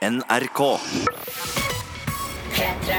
NRK. 0.00 0.60
P3. 2.56 2.94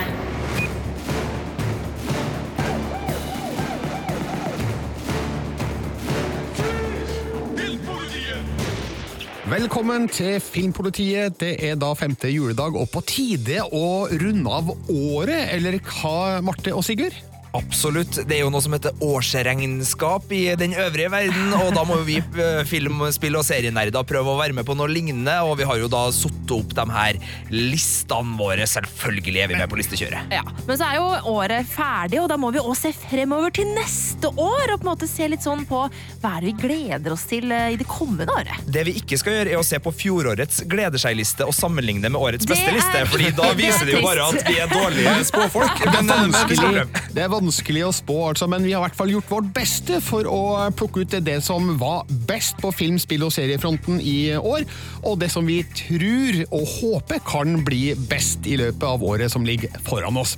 Velkommen 9.49 10.05
til 10.07 10.37
Filmpolitiet. 10.39 11.39
Det 11.41 11.55
er 11.57 11.73
da 11.81 11.89
femte 11.97 12.29
juledag 12.29 12.77
og 12.77 12.85
på 12.93 13.01
tide 13.01 13.65
å 13.65 14.05
runde 14.05 14.53
av 14.61 14.69
året, 14.85 15.49
eller 15.57 15.81
hva, 15.81 16.37
Marte 16.45 16.77
og 16.77 16.85
Sigurd? 16.85 17.17
Absolutt. 17.57 18.19
Det 18.27 18.37
er 18.37 18.43
jo 18.45 18.49
noe 18.53 18.61
som 18.63 18.71
heter 18.75 18.93
årsregnskap 19.03 20.31
i 20.31 20.43
den 20.55 20.71
øvrige 20.79 21.09
verden, 21.11 21.51
og 21.57 21.73
da 21.75 21.83
må 21.87 21.97
jo 21.99 22.05
vi 22.07 22.15
eh, 22.21 22.61
film-, 22.69 23.03
spill- 23.11 23.35
og 23.39 23.43
serienerder 23.47 24.05
prøve 24.07 24.31
å 24.31 24.37
være 24.39 24.55
med 24.55 24.65
på 24.67 24.75
noe 24.77 24.87
lignende, 24.91 25.33
og 25.43 25.57
vi 25.59 25.67
har 25.67 25.81
jo 25.81 25.89
da 25.91 26.05
satt 26.15 26.53
opp 26.55 26.71
de 26.77 26.85
her 26.95 27.19
listene 27.51 28.37
våre. 28.39 28.63
Selvfølgelig 28.71 29.43
er 29.43 29.51
vi 29.51 29.59
med 29.59 29.69
på 29.71 29.79
listekjøret. 29.81 30.31
Ja, 30.31 30.45
Men 30.67 30.79
så 30.79 30.87
er 30.87 30.99
jo 31.01 31.09
året 31.33 31.67
ferdig, 31.71 32.21
og 32.23 32.29
da 32.31 32.37
må 32.39 32.53
vi 32.55 32.61
også 32.63 32.87
se 32.87 32.93
fremover 33.09 33.51
til 33.55 33.67
neste 33.75 34.31
år. 34.31 34.71
Og 34.71 34.79
på 34.79 34.87
en 34.87 34.91
måte 34.93 35.09
se 35.11 35.27
litt 35.31 35.43
sånn 35.45 35.65
på 35.69 35.83
hva 36.23 36.31
er 36.37 36.45
det 36.45 36.53
vi 36.53 36.55
gleder 36.63 37.15
oss 37.17 37.27
til 37.29 37.51
eh, 37.51 37.73
i 37.75 37.79
det 37.81 37.87
kommende 37.91 38.31
året. 38.31 38.63
Det 38.71 38.85
vi 38.87 38.95
ikke 39.01 39.19
skal 39.19 39.37
gjøre, 39.41 39.53
er 39.57 39.59
å 39.61 39.67
se 39.67 39.81
på 39.83 39.93
fjorårets 39.99 40.63
gleder 40.71 41.01
seg-liste 41.03 41.45
og 41.47 41.55
sammenligne 41.57 42.07
med 42.07 42.19
årets 42.21 42.47
beste 42.49 42.71
liste, 42.75 42.95
er- 43.03 43.11
fordi 43.11 43.33
da 43.37 43.51
er 43.51 43.59
viser 43.59 43.85
det 43.91 43.99
jo 43.99 44.05
bare 44.07 44.29
at 44.31 44.47
vi 44.47 44.57
er 44.63 44.71
dårlige 44.71 45.17
spåfolk. 45.33 45.85
Men, 45.91 45.99
eh, 46.15 46.25
men 46.31 46.31
vi 46.47 46.59
skal 46.61 46.71
Vanskelig, 46.71 47.05
det 47.11 47.21
er 47.21 47.27
vanskelig 47.27 47.39
å 47.49 47.93
spå, 47.95 48.17
altså, 48.29 48.47
men 48.47 48.63
vi 48.63 48.73
har 48.73 48.81
i 48.81 48.85
hvert 48.85 48.97
fall 48.97 49.11
gjort 49.13 49.31
vårt 49.31 49.49
beste 49.55 50.01
for 50.03 50.27
å 50.29 50.69
plukke 50.77 51.01
ut 51.01 51.15
det 51.25 51.39
som 51.41 51.77
var 51.79 52.05
best 52.27 52.59
på 52.61 52.71
film, 52.71 52.99
spill 52.99 53.23
og 53.25 53.33
seriefronten 53.33 54.01
i 54.01 54.35
år, 54.37 54.67
og 55.03 55.19
det 55.19 55.31
som 55.31 55.45
vi 55.45 55.63
tror 55.63 56.43
og 56.51 56.67
håper 56.77 57.23
kan 57.25 57.63
bli 57.65 57.95
best 58.11 58.45
i 58.45 58.57
løpet 58.61 58.85
av 58.87 59.03
året 59.03 59.31
som 59.31 59.45
ligger 59.45 59.73
foran 59.87 60.17
oss. 60.21 60.37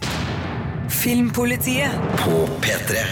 Filmpolitiet 0.93 1.91
På 2.21 2.45
P3. 2.61 3.03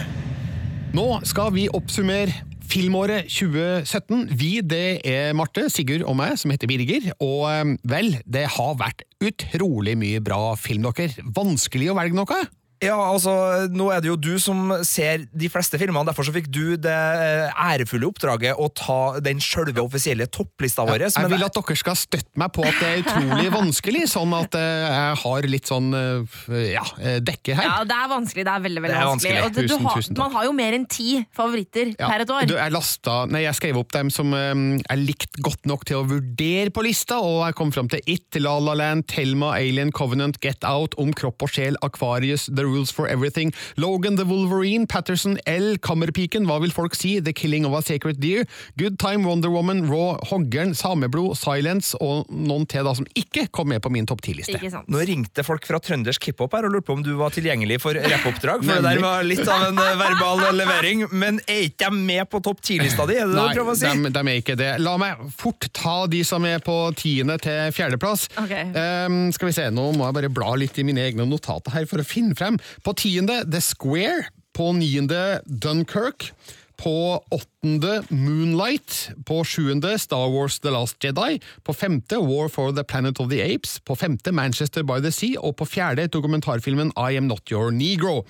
Nå 0.96 1.08
skal 1.28 1.54
vi 1.56 1.70
oppsummere 1.72 2.52
filmåret 2.72 3.28
2017. 3.32 4.30
Vi, 4.38 4.52
det 4.64 5.02
er 5.08 5.36
Marte, 5.38 5.68
Sigurd 5.72 6.06
og 6.08 6.16
meg, 6.20 6.38
som 6.40 6.54
heter 6.54 6.70
Birger. 6.72 7.12
Og 7.20 7.46
eh, 7.50 7.76
vel, 7.88 8.16
det 8.24 8.48
har 8.56 8.78
vært 8.80 9.04
utrolig 9.22 9.98
mye 10.00 10.22
bra 10.24 10.54
film, 10.60 10.88
dere. 10.88 11.28
Vanskelig 11.36 11.92
å 11.92 11.98
velge 12.00 12.18
noe? 12.18 12.42
Ja, 12.82 12.96
altså, 12.98 13.32
Nå 13.70 13.92
er 13.94 14.02
det 14.02 14.10
jo 14.10 14.16
du 14.18 14.32
som 14.42 14.72
ser 14.88 15.28
de 15.38 15.50
fleste 15.54 15.78
filmene, 15.78 16.02
derfor 16.08 16.26
så 16.26 16.34
fikk 16.34 16.48
du 16.50 16.74
det 16.82 16.90
eh, 16.90 17.52
ærefulle 17.62 18.08
oppdraget 18.10 18.58
å 18.58 18.66
ta 18.74 19.20
den 19.22 19.38
sjølve 19.44 19.84
offisielle 19.84 20.26
topplista 20.34 20.82
vår. 20.90 21.04
Jeg 21.06 21.30
vil 21.30 21.46
at 21.46 21.54
dere 21.60 21.76
skal 21.78 21.98
støtte 22.00 22.42
meg 22.42 22.50
på 22.56 22.66
at 22.66 22.80
det 22.82 22.90
er 22.90 23.04
utrolig 23.04 23.52
vanskelig, 23.60 24.02
sånn 24.10 24.34
at 24.34 24.58
eh, 24.58 24.88
jeg 24.88 25.20
har 25.22 25.48
litt 25.54 25.70
sånn 25.70 25.92
eh, 25.94 26.40
ja, 26.72 26.82
dekke 27.22 27.58
her. 27.60 27.70
Ja, 27.70 27.76
Det 27.86 28.00
er 28.02 28.10
vanskelig. 28.16 28.48
det 28.50 28.56
er 28.56 28.66
veldig, 28.66 28.84
veldig 28.88 28.98
er 28.98 29.10
vanskelig. 29.12 29.36
vanskelig. 29.46 29.68
Du 29.68 29.76
Tusen, 29.76 29.86
har, 29.86 30.02
tusen 30.02 30.18
takk. 30.18 30.24
man 30.26 30.36
har 30.40 30.50
jo 30.50 30.56
mer 30.58 30.80
enn 30.80 30.88
ti 30.90 31.08
favoritter 31.38 31.94
Ja, 31.94 32.10
per 32.10 32.26
et 32.26 32.34
år. 32.34 32.50
Du, 32.50 32.56
jeg, 32.58 32.74
lasta, 32.74 33.20
nei, 33.30 33.44
jeg 33.46 33.60
skrev 33.62 33.78
opp 33.84 33.94
dem 33.94 34.10
som 34.14 34.34
um, 34.34 34.66
jeg 34.82 35.04
likte 35.06 35.46
godt 35.46 35.70
nok 35.70 35.86
til 35.92 36.02
å 36.02 36.08
vurdere 36.10 36.74
på 36.74 36.88
lista, 36.90 37.22
og 37.22 37.44
jeg 37.46 37.60
kom 37.62 37.76
fram 37.78 37.94
til 37.94 38.02
It, 38.10 38.42
La 38.42 38.58
La 38.58 38.74
Land, 38.82 39.06
Thelma, 39.14 39.54
Alien, 39.62 39.94
Covenant, 39.94 40.42
Get 40.42 40.66
Out, 40.66 40.98
Om 40.98 41.14
kropp 41.14 41.46
og 41.46 41.54
sjel, 41.54 41.78
Aquarius, 41.86 42.50
The 42.50 42.71
Rules 42.72 42.92
for 42.92 43.08
Everything, 43.08 43.54
Logan 43.78 44.16
the 44.16 44.26
Wolverine, 44.26 44.88
Patterson, 44.88 45.38
L, 45.46 45.76
Kammerpiken, 45.84 46.48
Hva 46.50 46.60
vil 46.64 46.74
folk 46.76 46.96
si, 46.98 47.18
The 47.20 47.34
Killing 47.34 47.68
of 47.68 47.76
a 47.78 47.82
Sacred 47.86 48.22
Deer, 48.24 48.46
Good 48.80 48.98
Time, 49.02 49.26
Wonder 49.28 49.52
Woman, 49.52 49.86
Raw, 49.90 50.18
Hoggern, 50.32 50.74
Sameblod, 50.78 51.36
Silence 51.40 51.98
og 52.02 52.30
noen 52.32 52.68
til 52.70 52.88
da 52.88 52.96
som 52.98 53.08
ikke 53.18 53.48
kom 53.54 53.72
med 53.72 53.84
på 53.84 53.92
min 53.94 54.08
topp 54.10 54.24
10-liste. 54.26 54.60
Nå 54.92 55.04
ringte 55.08 55.46
folk 55.46 55.66
fra 55.68 55.82
trøndersk 55.84 56.32
hiphop 56.32 56.56
her 56.58 56.68
og 56.68 56.76
lurte 56.76 56.90
på 56.90 56.98
om 56.98 57.06
du 57.06 57.14
var 57.20 57.34
tilgjengelig 57.36 57.82
for 57.84 57.98
rappoppdrag. 57.98 58.66
For 58.66 58.82
det 58.82 58.88
der 58.88 59.04
var 59.04 59.26
litt 59.28 59.44
av 59.46 59.68
en 59.70 59.82
eh, 59.82 59.94
verbal 60.00 60.44
levering. 60.58 61.06
Men 61.12 61.42
er 61.50 61.68
ikke 61.68 61.90
jeg 61.90 61.98
med 61.98 62.30
på 62.32 62.42
topp 62.44 62.62
ti-lista 62.66 63.08
di? 63.10 63.18
Er 63.20 63.28
det 63.30 63.36
det 63.36 63.42
Nei, 63.42 63.48
du 63.52 63.60
prøver 63.60 63.74
å 63.74 63.80
si? 63.80 63.90
de, 63.90 64.14
de 64.16 64.22
er 64.22 64.40
ikke 64.42 64.58
det. 64.60 64.70
La 64.84 64.96
meg 65.02 65.22
fort 65.38 65.68
ta 65.76 65.96
de 66.12 66.22
som 66.28 66.46
er 66.48 66.62
på 66.64 66.76
tiende 66.98 67.38
til 67.42 67.74
fjerdeplass. 67.76 68.28
Okay. 68.44 68.70
Um, 68.76 69.20
skal 69.36 69.52
vi 69.52 69.56
se, 69.58 69.68
Nå 69.74 69.90
må 69.98 70.08
jeg 70.08 70.18
bare 70.20 70.32
bla 70.34 70.54
litt 70.60 70.78
i 70.82 70.86
mine 70.88 71.04
egne 71.04 71.26
notater 71.30 71.74
her 71.76 71.88
for 71.90 72.04
å 72.04 72.08
finne 72.08 72.38
frem. 72.38 72.60
På 72.84 72.94
tiende 72.94 73.42
The 73.52 73.62
Square. 73.62 74.32
På 74.54 74.72
niende 74.74 75.42
Dunkerque. 75.46 76.34
På 76.82 77.22
åttende 77.30 78.02
Moonlight. 78.10 79.12
På 79.26 79.44
sjuende 79.46 79.98
Star 80.00 80.30
Wars 80.34 80.60
The 80.60 80.74
Last 80.74 81.04
Jedi. 81.04 81.40
På 81.64 81.74
femte 81.74 82.18
War 82.18 82.50
for 82.50 82.74
the 82.74 82.84
Planet 82.84 83.20
of 83.20 83.30
the 83.30 83.44
Apes. 83.44 83.80
På 83.80 83.96
femte 83.96 84.32
Manchester 84.32 84.84
by 84.84 85.02
the 85.02 85.12
Sea. 85.12 85.38
Og 85.40 85.56
på 85.56 85.66
fjerde 85.66 86.08
dokumentarfilmen 86.08 86.94
I 86.98 87.18
Am 87.18 87.30
Not 87.30 87.52
Your 87.52 87.72
Negro. 87.72 88.26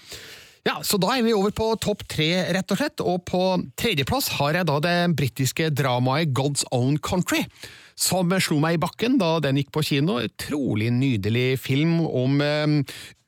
Ja, 0.61 0.77
så 0.85 0.99
da 1.01 1.15
er 1.15 1.23
vi 1.25 1.33
over 1.33 1.53
på 1.57 1.71
topp 1.81 2.03
tre, 2.11 2.27
rett 2.53 2.69
og 2.73 2.77
slett. 2.77 3.01
Og 3.01 3.23
på 3.25 3.41
tredjeplass 3.81 4.29
har 4.37 4.59
jeg 4.59 4.67
da 4.69 4.77
det 4.83 4.97
britiske 5.17 5.71
dramaet 5.73 6.35
God's 6.37 6.67
Own 6.69 6.99
Country. 7.01 7.47
Som 7.95 8.31
slo 8.41 8.59
meg 8.63 8.77
i 8.77 8.81
bakken 8.81 9.17
da 9.21 9.35
den 9.43 9.59
gikk 9.59 9.71
på 9.75 9.83
kino. 9.85 10.19
Utrolig 10.21 10.91
nydelig 10.95 11.59
film 11.61 11.99
om 12.05 12.39
um, 12.41 12.77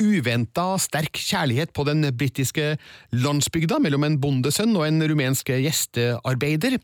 uventa 0.03 0.74
sterk 0.81 1.18
kjærlighet 1.19 1.74
på 1.75 1.85
den 1.88 2.06
britiske 2.18 2.75
landsbygda 3.16 3.79
mellom 3.84 4.07
en 4.07 4.19
bondesønn 4.22 4.75
og 4.78 4.88
en 4.88 5.03
rumensk 5.09 5.53
gjestearbeider. 5.53 6.79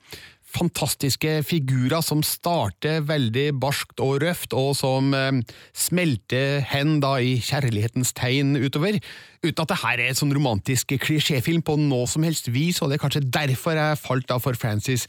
Fantastiske 0.50 1.44
figurer 1.46 2.02
som 2.02 2.24
starter 2.26 3.04
veldig 3.06 3.52
barskt 3.62 4.02
og 4.02 4.24
røft, 4.24 4.56
og 4.58 4.72
som 4.80 5.12
eh, 5.14 5.42
smelter 5.78 6.64
hen 6.72 6.96
da 7.04 7.20
i 7.22 7.36
kjærlighetens 7.44 8.16
tegn 8.18 8.56
utover. 8.58 8.98
Uten 9.46 9.62
at 9.62 9.70
det 9.70 9.80
her 9.84 10.02
er 10.02 10.10
en 10.10 10.18
sånn 10.18 10.34
romantisk 10.34 10.96
klisjéfilm 11.06 11.62
på 11.66 11.78
noe 11.84 12.10
som 12.10 12.26
helst 12.26 12.50
vis, 12.50 12.82
og 12.82 12.90
det 12.90 12.98
er 12.98 13.04
kanskje 13.06 13.28
derfor 13.30 13.78
jeg 13.78 14.02
falt 14.02 14.30
da 14.32 14.40
for 14.42 14.58
Francis 14.58 15.06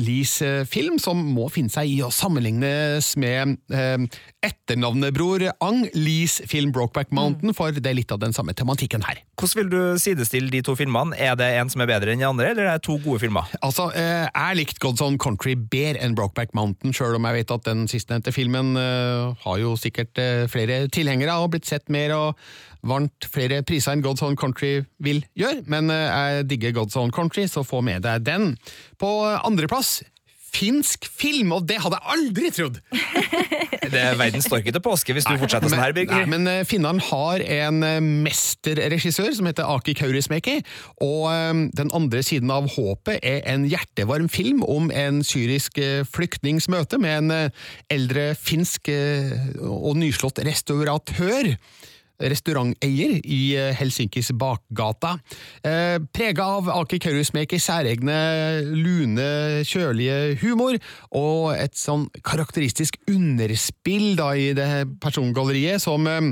Lees 0.00 0.36
eh, 0.44 0.62
film, 0.68 0.98
som 1.02 1.20
må 1.34 1.48
finne 1.52 1.72
seg 1.72 1.90
i 1.90 1.98
å 2.04 2.10
sammenlignes 2.14 3.12
med 3.20 3.56
eh, 3.74 4.20
etternavnebror 4.46 5.46
Ang 5.60 5.84
Lees 5.94 6.40
film 6.50 6.72
Brokeback 6.74 7.12
Mountain, 7.16 7.54
for 7.56 7.74
det 7.74 7.90
er 7.90 7.98
litt 7.98 8.14
av 8.14 8.22
den 8.22 8.34
samme 8.36 8.54
tematikken 8.56 9.04
her. 9.06 9.20
Hvordan 9.40 9.60
vil 9.60 9.70
du 9.72 10.00
sidestille 10.00 10.52
de 10.52 10.62
to 10.64 10.74
filmene? 10.78 11.16
Er 11.16 11.36
det 11.38 11.50
en 11.60 11.70
som 11.72 11.84
er 11.84 11.90
bedre 11.90 12.14
enn 12.14 12.22
de 12.22 12.28
andre, 12.28 12.50
eller 12.52 12.66
er 12.66 12.78
det 12.80 12.86
to 12.86 12.98
gode 13.04 13.20
filmer? 13.22 13.48
Altså, 13.60 13.90
eh, 13.96 14.26
Jeg 14.28 14.58
likte 14.58 14.82
God's 14.84 15.04
Own 15.04 15.18
Country 15.20 15.54
bedre 15.56 16.00
enn 16.04 16.16
Brokeback 16.18 16.54
Mountain, 16.56 16.94
sjøl 16.96 17.18
om 17.18 17.28
jeg 17.28 17.40
vet 17.40 17.54
at 17.56 17.68
den 17.68 17.86
sistnevnte 17.90 18.34
filmen 18.34 18.74
eh, 18.80 19.44
har 19.44 19.62
jo 19.62 19.76
sikkert 19.80 20.18
eh, 20.20 20.48
flere 20.50 20.86
tilhengere 20.92 21.38
og 21.40 21.54
blitt 21.54 21.68
sett 21.68 21.88
mer 21.92 22.14
og 22.16 22.50
vant 22.86 23.26
flere 23.28 23.60
priser 23.66 23.94
enn 23.94 24.04
God's 24.04 24.22
Own 24.24 24.38
Country 24.40 24.80
vil 25.04 25.22
gjøre. 25.38 25.64
Men 25.70 25.92
eh, 25.92 26.06
jeg 26.08 26.48
digger 26.54 26.76
God's 26.80 26.96
Own 27.00 27.12
Country, 27.14 27.46
så 27.50 27.64
få 27.66 27.82
med 27.84 28.04
deg 28.06 28.24
den. 28.26 28.54
På 29.00 29.10
andreplass 29.36 29.89
finsk 30.50 31.06
film, 31.06 31.52
og 31.54 31.66
det 31.68 31.78
hadde 31.82 31.98
jeg 31.98 32.14
aldri 32.14 32.50
trodd! 32.54 32.78
Det 33.90 33.98
er 33.98 34.18
verdens 34.18 34.46
storkete 34.46 34.80
påske 34.82 35.14
hvis 35.16 35.26
du 35.26 35.34
fortsetter 35.40 35.70
sånn 35.70 35.80
her, 35.80 35.94
Nei, 35.94 36.04
Birger. 36.04 36.26
men 36.30 36.46
eh, 36.50 36.62
finnene 36.68 37.02
har 37.08 37.42
en 37.42 37.80
eh, 37.86 37.98
mesterregissør 38.26 39.32
som 39.34 39.48
heter 39.48 39.66
Aki 39.66 39.94
Kaurismäki, 39.98 40.58
og 41.02 41.24
eh, 41.32 41.62
den 41.78 41.92
andre 41.96 42.22
siden 42.26 42.52
av 42.54 42.68
håpet 42.74 43.22
er 43.26 43.42
en 43.50 43.66
hjertevarm 43.70 44.28
film 44.30 44.64
om 44.66 44.90
en 44.94 45.22
syrisk 45.26 45.80
flyktnings 46.10 46.68
møte 46.72 47.00
med 47.00 47.22
en 47.22 47.52
eldre 47.90 48.30
finsk 48.38 48.90
og 48.90 49.96
nyslått 49.98 50.42
restauratør 50.46 51.54
restauranteier 52.20 53.18
i 53.24 53.40
eh, 53.56 53.70
Helsinkis 53.78 54.32
bakgata. 54.38 55.16
Eh, 55.64 55.96
Prega 56.12 56.48
av 56.58 56.70
Aki 56.74 57.00
Kaurismäkis 57.04 57.68
særegne 57.68 58.18
lune, 58.68 59.30
kjølige 59.68 60.36
humor, 60.42 60.78
og 61.16 61.54
et 61.56 61.78
sånn 61.78 62.08
karakteristisk 62.26 63.00
underspill 63.10 64.14
da 64.20 64.32
i 64.36 64.50
det 64.56 64.68
persongalleriet 65.02 65.82
som 65.82 66.06
eh, 66.10 66.30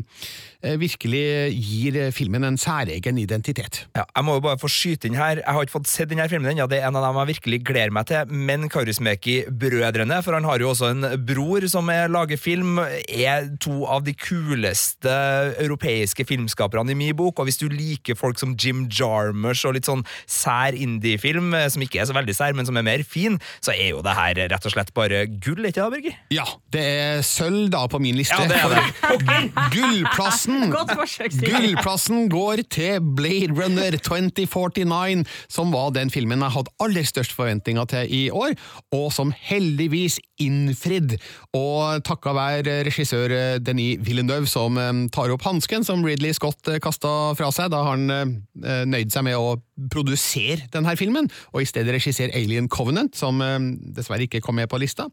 virkelig 0.58 1.54
gir 1.54 1.96
filmen 2.10 2.42
en 2.42 2.56
særegen 2.58 3.18
identitet. 3.20 3.84
Ja, 3.94 4.02
jeg 4.10 4.26
må 4.26 4.38
jo 4.38 4.42
bare 4.42 4.58
få 4.58 4.70
skyte 4.72 5.06
inn 5.06 5.18
her. 5.18 5.38
Jeg 5.38 5.54
har 5.54 5.66
ikke 5.66 5.76
fått 5.76 5.90
sett 5.90 6.10
denne 6.10 6.26
filmen 6.30 6.50
ennå. 6.50 6.66
Det 6.70 6.80
er 6.80 6.88
en 6.88 6.98
av 6.98 7.04
dem 7.06 7.20
jeg 7.20 7.30
virkelig 7.36 7.60
gleder 7.68 7.94
meg 7.94 8.08
til. 8.10 8.32
Men 8.48 8.66
Kaurismäki-brødrene, 8.72 10.18
for 10.26 10.34
han 10.34 10.48
har 10.48 10.58
jo 10.58 10.72
også 10.72 10.90
en 10.90 11.06
bror 11.28 11.66
som 11.70 11.90
er 11.94 12.10
lager 12.10 12.40
film, 12.40 12.80
er 12.82 13.46
to 13.62 13.84
av 13.86 14.02
de 14.06 14.16
kuleste 14.18 15.14
europeiske 15.62 16.26
filmskaperne 16.26 16.90
i 16.94 16.98
min 16.98 17.14
bok, 17.18 17.38
og 17.38 17.48
hvis 17.48 17.60
du 17.60 17.68
liker 17.70 18.18
folk 18.18 18.40
som 18.40 18.56
Jim 18.58 18.86
Jarmers 18.90 19.62
og 19.68 19.76
litt 19.78 19.86
sånn 19.88 20.04
sær 20.26 20.74
indie-film, 20.74 21.54
som 21.70 21.86
ikke 21.86 22.02
er 22.02 22.10
så 22.10 22.16
veldig 22.16 22.34
sær, 22.34 22.56
men 22.58 22.66
som 22.66 22.76
er 22.80 22.86
mer 22.86 23.06
fin, 23.06 23.38
så 23.62 23.74
er 23.76 23.92
jo 23.92 24.02
det 24.02 24.16
her 24.18 24.42
rett 24.50 24.66
og 24.66 24.74
slett 24.74 24.90
bare 24.96 25.24
gull, 25.38 25.62
ikke 25.68 25.84
det, 25.84 25.88
Birger? 25.94 26.18
Ja, 26.34 26.46
det 26.74 26.84
er 26.98 27.22
sølv 27.26 27.70
da 27.72 27.86
på 27.90 28.02
min 28.02 28.18
liste. 28.18 28.34
Ja, 28.34 28.50
det 28.50 28.58
er 28.58 28.68
det. 28.74 28.82
For 30.18 30.30
Gullplassen 30.48 30.72
Godt 30.76 30.94
forsøk, 30.96 31.34
Sigurd. 31.34 31.54
Gullplassen 31.62 32.28
går 32.32 32.62
til 32.72 33.04
Blade 33.16 33.52
Runner 33.52 33.96
2049, 34.00 35.24
som 35.52 35.72
var 35.74 35.92
den 35.96 36.10
filmen 36.12 36.42
jeg 36.44 36.54
hadde 36.56 36.74
aller 36.84 37.06
størst 37.08 37.34
forventninger 37.36 37.88
til 37.92 38.14
i 38.14 38.22
år, 38.30 38.56
og 38.96 39.12
som 39.12 39.32
heldigvis 39.36 40.18
innfridd. 40.40 41.18
Og 41.56 42.04
takka 42.06 42.32
være 42.36 42.80
regissør 42.88 43.58
Denis 43.62 44.00
Villeneuve 44.06 44.48
som 44.50 44.78
eh, 44.80 44.92
tar 45.14 45.32
opp 45.34 45.44
hansken 45.46 45.84
som 45.86 46.04
Ridley 46.06 46.34
Scott 46.36 46.70
kasta 46.82 47.14
fra 47.38 47.50
seg 47.54 47.72
da 47.74 47.84
han 47.90 48.08
eh, 48.12 48.84
nøyde 48.88 49.12
seg 49.12 49.26
med 49.28 49.38
å 49.38 49.56
produsere 49.92 50.66
denne 50.72 50.94
filmen, 50.98 51.28
og 51.52 51.62
i 51.62 51.68
stedet 51.68 51.94
regissere 51.94 52.34
Alien 52.36 52.68
Covenant, 52.72 53.14
som 53.18 53.42
eh, 53.44 53.58
dessverre 53.96 54.26
ikke 54.26 54.42
kom 54.44 54.58
med 54.58 54.70
på 54.70 54.80
lista. 54.82 55.08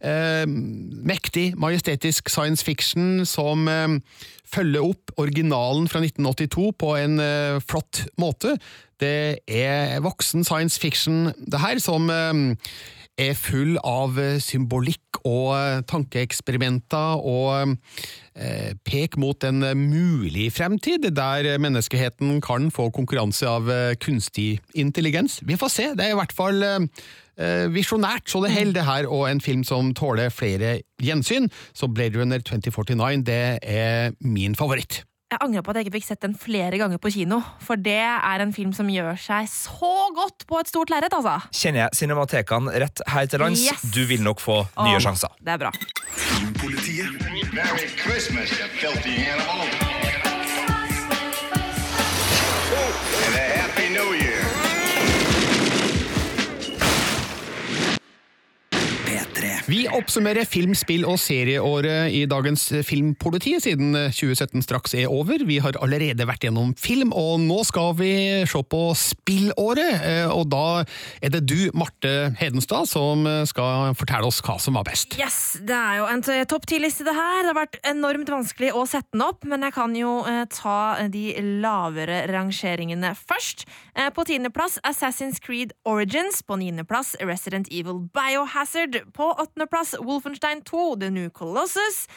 Eh, 0.00 0.44
mektig, 0.46 1.52
majestetisk 1.60 2.30
science 2.32 2.64
fiction 2.66 3.24
som 3.28 3.68
eh, 3.70 3.98
følger 4.80 4.88
opp 4.88 5.12
originalen 5.20 5.88
fra 5.88 6.00
1982 6.00 6.72
på 6.78 6.94
en 6.96 7.20
uh, 7.20 7.60
flott 7.60 8.06
måte. 8.18 8.56
Det 9.00 9.40
er 9.46 10.00
voksen 10.00 10.44
science 10.44 10.80
fiction, 10.80 11.32
det 11.36 11.60
her, 11.60 11.78
som 11.78 12.08
uh, 12.08 12.56
er 13.20 13.34
full 13.36 13.76
av 13.84 14.16
eh, 14.16 14.38
symbolikk 14.40 15.18
og 15.28 15.84
tankeeksperimenter 15.90 17.20
og 17.20 17.74
eh, 18.32 18.70
pek 18.80 19.18
mot 19.20 19.44
en 19.44 19.60
mulig 19.76 20.46
fremtid 20.56 21.04
der 21.12 21.58
menneskeheten 21.60 22.38
kan 22.40 22.70
få 22.72 22.88
konkurranse 22.88 23.44
av 23.44 23.68
kunstig 24.00 24.62
intelligens. 24.72 25.42
Vi 25.44 25.58
får 25.60 25.74
se, 25.74 25.90
det 25.92 26.06
er 26.06 26.14
i 26.14 26.20
hvert 26.22 26.32
fall 26.32 26.64
visjonært, 27.72 28.26
så 28.28 28.42
det 28.44 28.52
holder 28.54 28.76
det 28.76 28.86
her, 28.88 29.06
og 29.10 29.26
en 29.30 29.40
film 29.40 29.62
som 29.64 29.92
tåler 29.96 30.32
flere 30.34 30.80
gjensyn. 31.00 31.48
Så 31.72 31.88
Blade 31.88 32.20
Runner 32.20 32.42
2049 32.44 33.22
det 33.26 33.42
er 33.62 34.12
min 34.20 34.56
favoritt. 34.58 35.02
Jeg 35.30 35.38
angrer 35.44 35.62
på 35.62 35.70
at 35.70 35.78
jeg 35.78 35.86
ikke 35.86 35.94
fikk 36.00 36.06
sett 36.08 36.24
den 36.24 36.32
flere 36.34 36.74
ganger 36.80 36.98
på 36.98 37.12
kino, 37.14 37.36
for 37.62 37.78
det 37.78 38.00
er 38.02 38.42
en 38.42 38.50
film 38.50 38.72
som 38.74 38.88
gjør 38.90 39.14
seg 39.14 39.46
så 39.52 39.92
godt 40.16 40.42
på 40.50 40.58
et 40.58 40.72
stort 40.72 40.90
lerret, 40.90 41.14
altså. 41.14 41.36
Kjenner 41.54 41.84
jeg 41.84 42.00
cinematekene 42.00 42.74
rett 42.82 43.04
her 43.14 43.30
til 43.30 43.44
lands? 43.44 43.62
Yes. 43.62 43.84
Du 43.94 44.02
vil 44.10 44.26
nok 44.26 44.42
få 44.42 44.58
nye 44.82 44.98
Åh, 44.98 45.04
sjanser. 45.06 45.30
Det 45.38 45.54
er 45.54 45.62
bra. 45.62 45.70
Filmpolitiet. 46.18 47.14
Merry 47.54 47.86
Christmas, 48.02 48.50
you 48.58 48.66
filthy 48.82 49.22
animal. 49.30 49.89
Vi 59.70 59.84
oppsummerer 59.86 60.48
film, 60.50 60.72
spill 60.74 61.04
og 61.06 61.14
serieåret 61.22 62.10
i 62.10 62.24
dagens 62.26 62.64
Filmpoliti, 62.88 63.52
siden 63.62 63.92
2017 64.10 64.64
straks 64.66 64.96
er 64.98 65.06
over. 65.06 65.44
Vi 65.46 65.60
har 65.62 65.76
allerede 65.78 66.26
vært 66.26 66.42
gjennom 66.42 66.72
film, 66.74 67.12
og 67.14 67.36
nå 67.44 67.60
skal 67.68 67.92
vi 68.00 68.08
se 68.50 68.62
på 68.66 68.80
spillåret. 68.98 70.00
Eh, 70.00 70.26
Og 70.30 70.48
da 70.50 70.82
er 71.22 71.30
det 71.36 71.44
du, 71.46 71.70
Marte 71.76 72.32
Hedenstad, 72.40 72.88
som 72.90 73.22
skal 73.46 73.94
fortelle 73.94 74.26
oss 74.26 74.40
hva 74.42 74.56
som 74.58 74.74
var 74.74 74.88
best. 74.88 75.14
Yes, 75.20 75.60
Det 75.62 75.76
er 75.76 76.00
jo 76.00 76.08
en 76.10 76.24
topp 76.50 76.66
ti-liste, 76.66 77.06
det 77.06 77.14
her. 77.14 77.44
Det 77.44 77.52
har 77.52 77.60
vært 77.60 77.78
enormt 77.86 78.32
vanskelig 78.32 78.72
å 78.74 78.82
sette 78.90 79.12
den 79.14 79.22
opp, 79.22 79.46
men 79.46 79.62
jeg 79.68 79.76
kan 79.76 79.94
jo 79.94 80.16
eh, 80.26 80.42
ta 80.50 81.06
de 81.14 81.36
lavere 81.62 82.24
rangeringene 82.32 83.14
først. 83.14 83.68
Eh, 83.94 84.10
på 84.10 84.26
tiendeplass 84.26 84.80
Assassin's 84.82 85.38
Creed 85.38 85.76
Origins. 85.84 86.42
På 86.42 86.58
niendeplass 86.58 87.14
Resident 87.22 87.70
Evil 87.70 88.08
Biohazard. 88.10 88.98
På 89.14 89.30
åttendeplass 89.60 89.94
Wolfenstein 90.00 90.62
2 90.62 90.96
The 90.96 91.10
New 91.10 91.30
Colossus. 91.30 92.08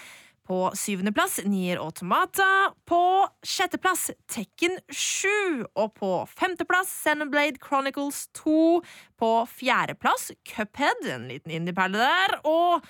På 0.47 0.71
syvendeplass 0.75 1.39
Nier 1.43 1.77
Automata. 1.77 2.71
På 2.85 3.27
sjetteplass 3.43 4.11
Tekken 4.31 4.79
7. 4.89 5.27
Og 5.75 5.93
på 5.93 6.25
femteplass 6.39 6.87
Xenoblade 7.03 7.59
Chronicles 7.67 8.27
2. 8.27 8.81
På 9.19 9.31
fjerdeplass 9.45 10.31
Cuphead, 10.47 11.03
en 11.03 11.27
liten 11.27 11.51
indie-perle 11.51 11.99
der. 11.99 12.37
Og 12.47 12.87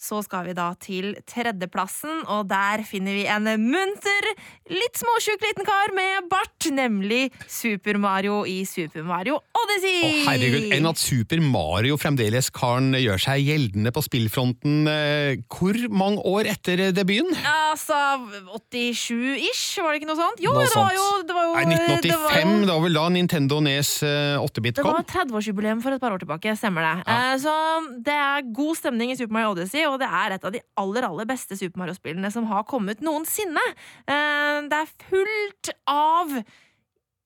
så 0.00 0.22
skal 0.24 0.46
vi 0.48 0.54
da 0.56 0.70
til 0.80 1.10
tredjeplassen, 1.28 2.22
og 2.32 2.46
der 2.48 2.80
finner 2.88 3.12
vi 3.18 3.26
en 3.28 3.44
munter, 3.60 4.28
litt 4.72 4.96
småsjuk 4.96 5.42
liten 5.44 5.66
kar 5.68 5.92
med 5.96 6.28
bart, 6.30 6.70
nemlig 6.72 7.26
Super 7.50 7.98
Mario 8.00 8.38
i 8.48 8.62
Super 8.64 9.04
Mario 9.04 9.36
Odyssey! 9.60 9.98
Å, 10.00 10.30
herregud, 10.30 10.70
enn 10.78 10.88
at 10.88 11.00
Super 11.02 11.42
Mario 11.44 11.98
fremdeles 12.00 12.48
kan 12.56 12.94
gjøre 12.96 13.20
seg 13.20 13.44
gjeldende 13.44 13.92
på 13.92 14.02
spillfronten 14.06 14.88
eh, 14.88 15.42
hvor 15.52 15.76
mange 15.92 16.24
år 16.32 16.48
etter 16.54 16.86
debuten? 16.96 17.36
Altså 17.44 18.00
87-ish, 18.70 19.80
var 19.82 19.92
det 19.94 20.00
ikke 20.00 20.10
noe 20.10 20.18
sånt? 20.20 20.40
Jo, 20.42 20.52
Noe 20.54 20.64
det 20.64 20.74
var 20.76 20.94
jo, 20.96 21.06
det 21.28 21.36
var 21.36 21.46
jo 21.48 21.52
Nei, 21.56 21.64
1985, 21.68 22.02
det 22.06 22.16
var 22.24 22.40
jo- 22.40 22.64
det 22.64 22.72
var 22.74 22.82
vel 22.86 22.98
da 22.98 23.04
Nintendo 23.14 23.60
Nes 23.64 23.92
eh, 24.06 24.36
8-bit 24.40 24.80
kom? 24.80 24.90
Det 24.90 24.96
var 24.96 25.08
30-årsjubileum 25.12 25.82
for 25.84 25.92
et 25.96 26.00
par 26.02 26.14
år 26.16 26.22
tilbake, 26.24 26.56
stemmer 26.58 26.86
det. 26.86 26.94
Ja. 27.04 27.18
Eh, 27.34 27.36
Så 27.40 27.54
det 28.06 28.16
er 28.16 28.48
god 28.54 28.76
stemning 28.78 29.12
i 29.12 29.16
Super 29.18 29.32
Mario 29.36 29.52
Odyssey, 29.54 29.84
og 29.92 30.00
det 30.02 30.08
er 30.08 30.36
et 30.36 30.44
av 30.48 30.54
de 30.54 30.62
aller 30.80 31.06
aller 31.08 31.28
beste 31.28 31.58
Super 31.58 31.82
Mario-spillene 31.82 32.30
som 32.32 32.46
har 32.50 32.64
kommet 32.70 33.02
noensinne. 33.04 33.62
Eh, 34.06 34.60
Det 34.70 34.78
er 34.82 34.92
fullt 35.10 35.72
av 35.90 36.34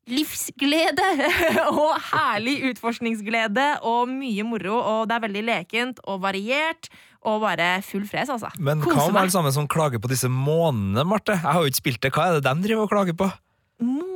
livsglede 0.04 1.06
og 1.72 1.94
herlig 2.10 2.58
utforskningsglede 2.72 3.68
og 3.88 4.10
mye 4.12 4.44
moro, 4.46 4.76
og 4.76 5.08
det 5.08 5.16
er 5.16 5.24
veldig 5.24 5.44
lekent 5.48 6.02
og 6.04 6.20
variert 6.24 6.90
og 7.24 7.40
bare 7.40 7.78
full 7.80 8.04
fres, 8.04 8.28
altså. 8.28 8.50
Men 8.60 8.82
hva 8.84 9.06
om 9.06 9.16
alle 9.16 9.32
sammen 9.32 9.54
som 9.54 9.68
klager 9.70 10.02
på 10.02 10.10
disse 10.12 10.28
månedene, 10.28 11.06
Marte? 11.08 11.38
Jeg 11.38 11.46
har 11.56 11.62
jo 11.64 11.70
ikke 11.72 11.80
spilt 11.80 12.02
det. 12.04 12.12
Hva 12.12 12.26
er 12.28 12.36
det 12.36 12.44
de 12.50 12.66
driver 12.66 12.84
og 12.84 12.92
klager 12.92 13.16
på? 13.16 13.30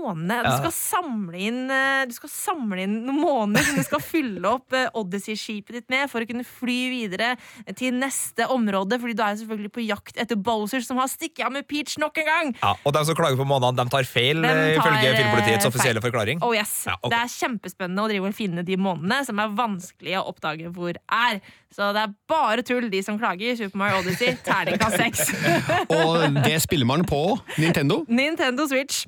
Måned. 0.08 0.44
Du 0.49 0.50
skal 0.58 0.72
samle 0.75 1.38
inn 1.49 1.60
eh, 1.70 2.05
Du 2.08 2.14
skal 2.16 2.31
samle 2.32 2.82
inn 2.84 2.96
noen 3.06 3.20
måneder 3.20 3.64
som 3.69 3.76
du 3.78 3.84
skal 3.87 4.02
fylle 4.05 4.49
opp 4.56 4.72
eh, 4.76 4.88
Odyssey-skipet 4.99 5.78
ditt 5.78 5.88
med 5.93 6.08
for 6.10 6.25
å 6.25 6.28
kunne 6.28 6.44
fly 6.49 6.78
videre 6.93 7.34
til 7.78 7.94
neste 7.99 8.46
område, 8.50 8.99
fordi 9.02 9.16
du 9.19 9.22
er 9.25 9.38
selvfølgelig 9.40 9.72
på 9.75 9.84
jakt 9.87 10.19
etter 10.22 10.38
Bowser 10.40 10.82
som 10.84 10.99
har 11.02 11.10
stikket 11.12 11.44
av 11.46 11.52
med 11.55 11.66
Peach 11.69 11.99
nok 12.00 12.19
en 12.22 12.28
gang. 12.32 12.52
Ja, 12.62 12.75
og 12.82 12.94
de 12.96 13.05
som 13.08 13.19
klager 13.19 13.38
på 13.40 13.46
månedene, 13.49 13.84
de 13.84 13.94
tar 13.94 14.08
feil, 14.08 14.43
De 14.43 14.49
eh, 14.49 14.55
tar, 14.55 14.75
ifølge 14.78 14.99
filmpolitiets 14.99 15.19
Filmpolitiets 15.19 15.64
feil. 15.64 15.72
offisielle 15.72 16.05
forklaring. 16.05 16.43
Oh 16.46 16.54
yes, 16.56 16.75
Ja, 16.88 16.96
okay. 16.99 17.12
Det 17.14 17.20
er 17.25 17.32
kjempespennende 17.37 18.04
å 18.06 18.11
drive 18.11 18.31
og 18.32 18.37
finne 18.38 18.64
de 18.66 18.78
månedene 18.81 19.20
som 19.28 19.43
er 19.43 19.54
vanskelig 19.58 20.19
å 20.20 20.26
oppdage 20.32 20.70
hvor 20.75 20.96
er. 20.96 21.40
Så 21.74 21.90
det 21.92 22.04
er 22.06 22.14
bare 22.30 22.62
tull, 22.64 22.88
de 22.90 23.02
som 23.04 23.18
klager. 23.20 23.56
Super 23.56 23.78
Mario 23.78 24.00
Odyssey, 24.00 24.36
terningkast 24.44 24.96
seks. 24.96 25.34
Og 25.98 26.40
det 26.40 26.56
spiller 26.64 26.88
man 26.88 27.04
på 27.06 27.38
Nintendo. 27.58 28.04
Nintendo 28.08 28.66
Switch. 28.66 29.04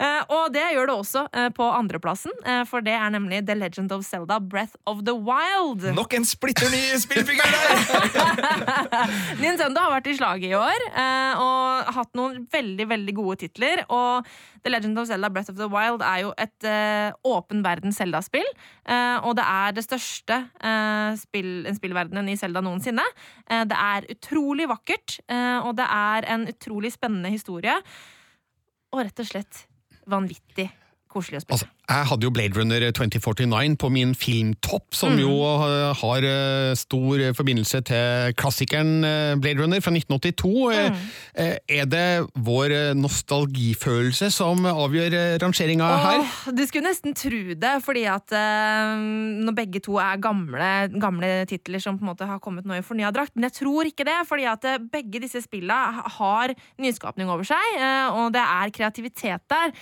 Uh, 0.00 0.22
og 0.32 0.46
det 0.54 0.62
gjør 0.72 0.86
det 0.88 0.94
også 0.96 1.22
uh, 1.28 1.48
på 1.52 1.64
andreplassen, 1.76 2.32
uh, 2.46 2.62
for 2.64 2.80
det 2.80 2.94
er 2.96 3.10
nemlig 3.12 3.42
The 3.44 3.56
Legend 3.58 3.92
of 3.92 4.06
Zelda 4.06 4.38
Breath 4.40 4.72
of 4.88 5.02
the 5.04 5.12
Wild. 5.12 5.84
Nok 5.92 6.14
en 6.16 6.24
splitter 6.24 6.72
ny 6.72 6.80
spillfigur 7.02 7.44
der! 7.44 7.74
Nintendo 9.44 9.84
har 9.84 9.92
vært 9.98 10.08
i 10.08 10.16
slaget 10.16 10.54
i 10.54 10.56
år 10.56 10.86
og 11.40 11.92
hatt 11.98 12.16
noen 12.16 12.46
veldig 12.52 12.86
veldig 12.88 13.14
gode 13.18 13.36
titler. 13.44 13.84
Og 13.92 14.24
The 14.64 14.72
Legend 14.72 14.98
of 15.00 15.08
Zelda 15.08 15.30
Breath 15.32 15.52
of 15.52 15.58
the 15.58 15.68
Wild 15.70 16.04
er 16.04 16.24
jo 16.24 16.32
et 16.40 16.68
uh, 16.68 17.32
åpen 17.32 17.64
verden 17.64 17.94
Zelda-spill. 17.96 18.46
Uh, 18.84 19.18
og 19.28 19.36
det 19.38 19.46
er 19.46 19.76
det 19.76 19.86
største 19.86 20.38
uh, 20.60 21.16
spill, 21.20 21.68
spillverdenen 21.76 22.28
i 22.32 22.36
Zelda 22.40 22.62
noensinne. 22.64 23.04
Uh, 23.50 23.64
det 23.70 23.78
er 23.78 24.08
utrolig 24.12 24.68
vakkert, 24.70 25.18
og 25.30 25.72
det 25.78 25.86
er 25.86 26.26
en 26.34 26.46
utrolig 26.50 26.92
spennende 26.94 27.30
historie. 27.32 27.74
Og 28.90 29.04
rett 29.04 29.22
og 29.22 29.28
slett 29.28 29.64
vanvittig 30.10 30.68
koselig 31.10 31.40
å 31.40 31.44
spille. 31.44 31.66
Altså, 31.66 31.79
jeg 31.90 32.06
hadde 32.06 32.22
jo 32.26 32.30
Blade 32.30 32.54
Runner 32.54 32.84
2049 32.94 33.76
på 33.82 33.88
min 33.90 34.12
filmtopp, 34.14 34.94
som 34.94 35.10
Mm. 35.16 35.20
jo 35.24 35.32
eh, 35.42 35.94
har 35.98 36.22
eh, 36.22 36.74
stor 36.78 37.18
forbindelse 37.34 37.80
til 37.88 38.34
klassikeren 38.38 39.04
eh, 39.04 39.34
Blade 39.42 39.58
Runner 39.62 39.80
fra 39.82 39.90
1982. 39.90 40.70
Eh, 40.70 40.90
Mm. 40.90 41.56
Er 41.70 41.86
det 41.86 42.26
vår 42.36 42.72
nostalgifølelse 42.98 44.28
som 44.34 44.64
avgjør 44.66 45.14
rangeringa 45.42 45.86
her? 46.04 46.24
Du 46.52 46.62
skulle 46.66 46.88
nesten 46.90 47.14
tro 47.16 47.54
det, 47.54 47.72
fordi 47.84 48.04
at 48.10 48.34
når 48.34 49.54
begge 49.56 49.80
to 49.84 49.96
er 50.02 50.18
gamle, 50.22 50.70
gamle 51.00 51.30
titler 51.50 51.80
som 51.82 51.98
på 51.98 52.04
en 52.04 52.10
måte 52.12 52.26
har 52.28 52.40
kommet 52.42 52.66
nå 52.68 52.76
i 52.78 52.84
fornya 52.84 53.12
drakt. 53.14 53.34
Men 53.36 53.48
jeg 53.48 53.56
tror 53.60 53.88
ikke 53.88 54.06
det, 54.08 54.16
fordi 54.28 54.46
at 54.50 54.66
begge 54.92 55.22
disse 55.22 55.42
spillene 55.44 56.02
har 56.18 56.54
nyskapning 56.82 57.30
over 57.30 57.46
seg, 57.48 57.78
og 58.14 58.32
det 58.36 58.42
er 58.44 58.74
kreativitet 58.74 59.46
der. 59.50 59.72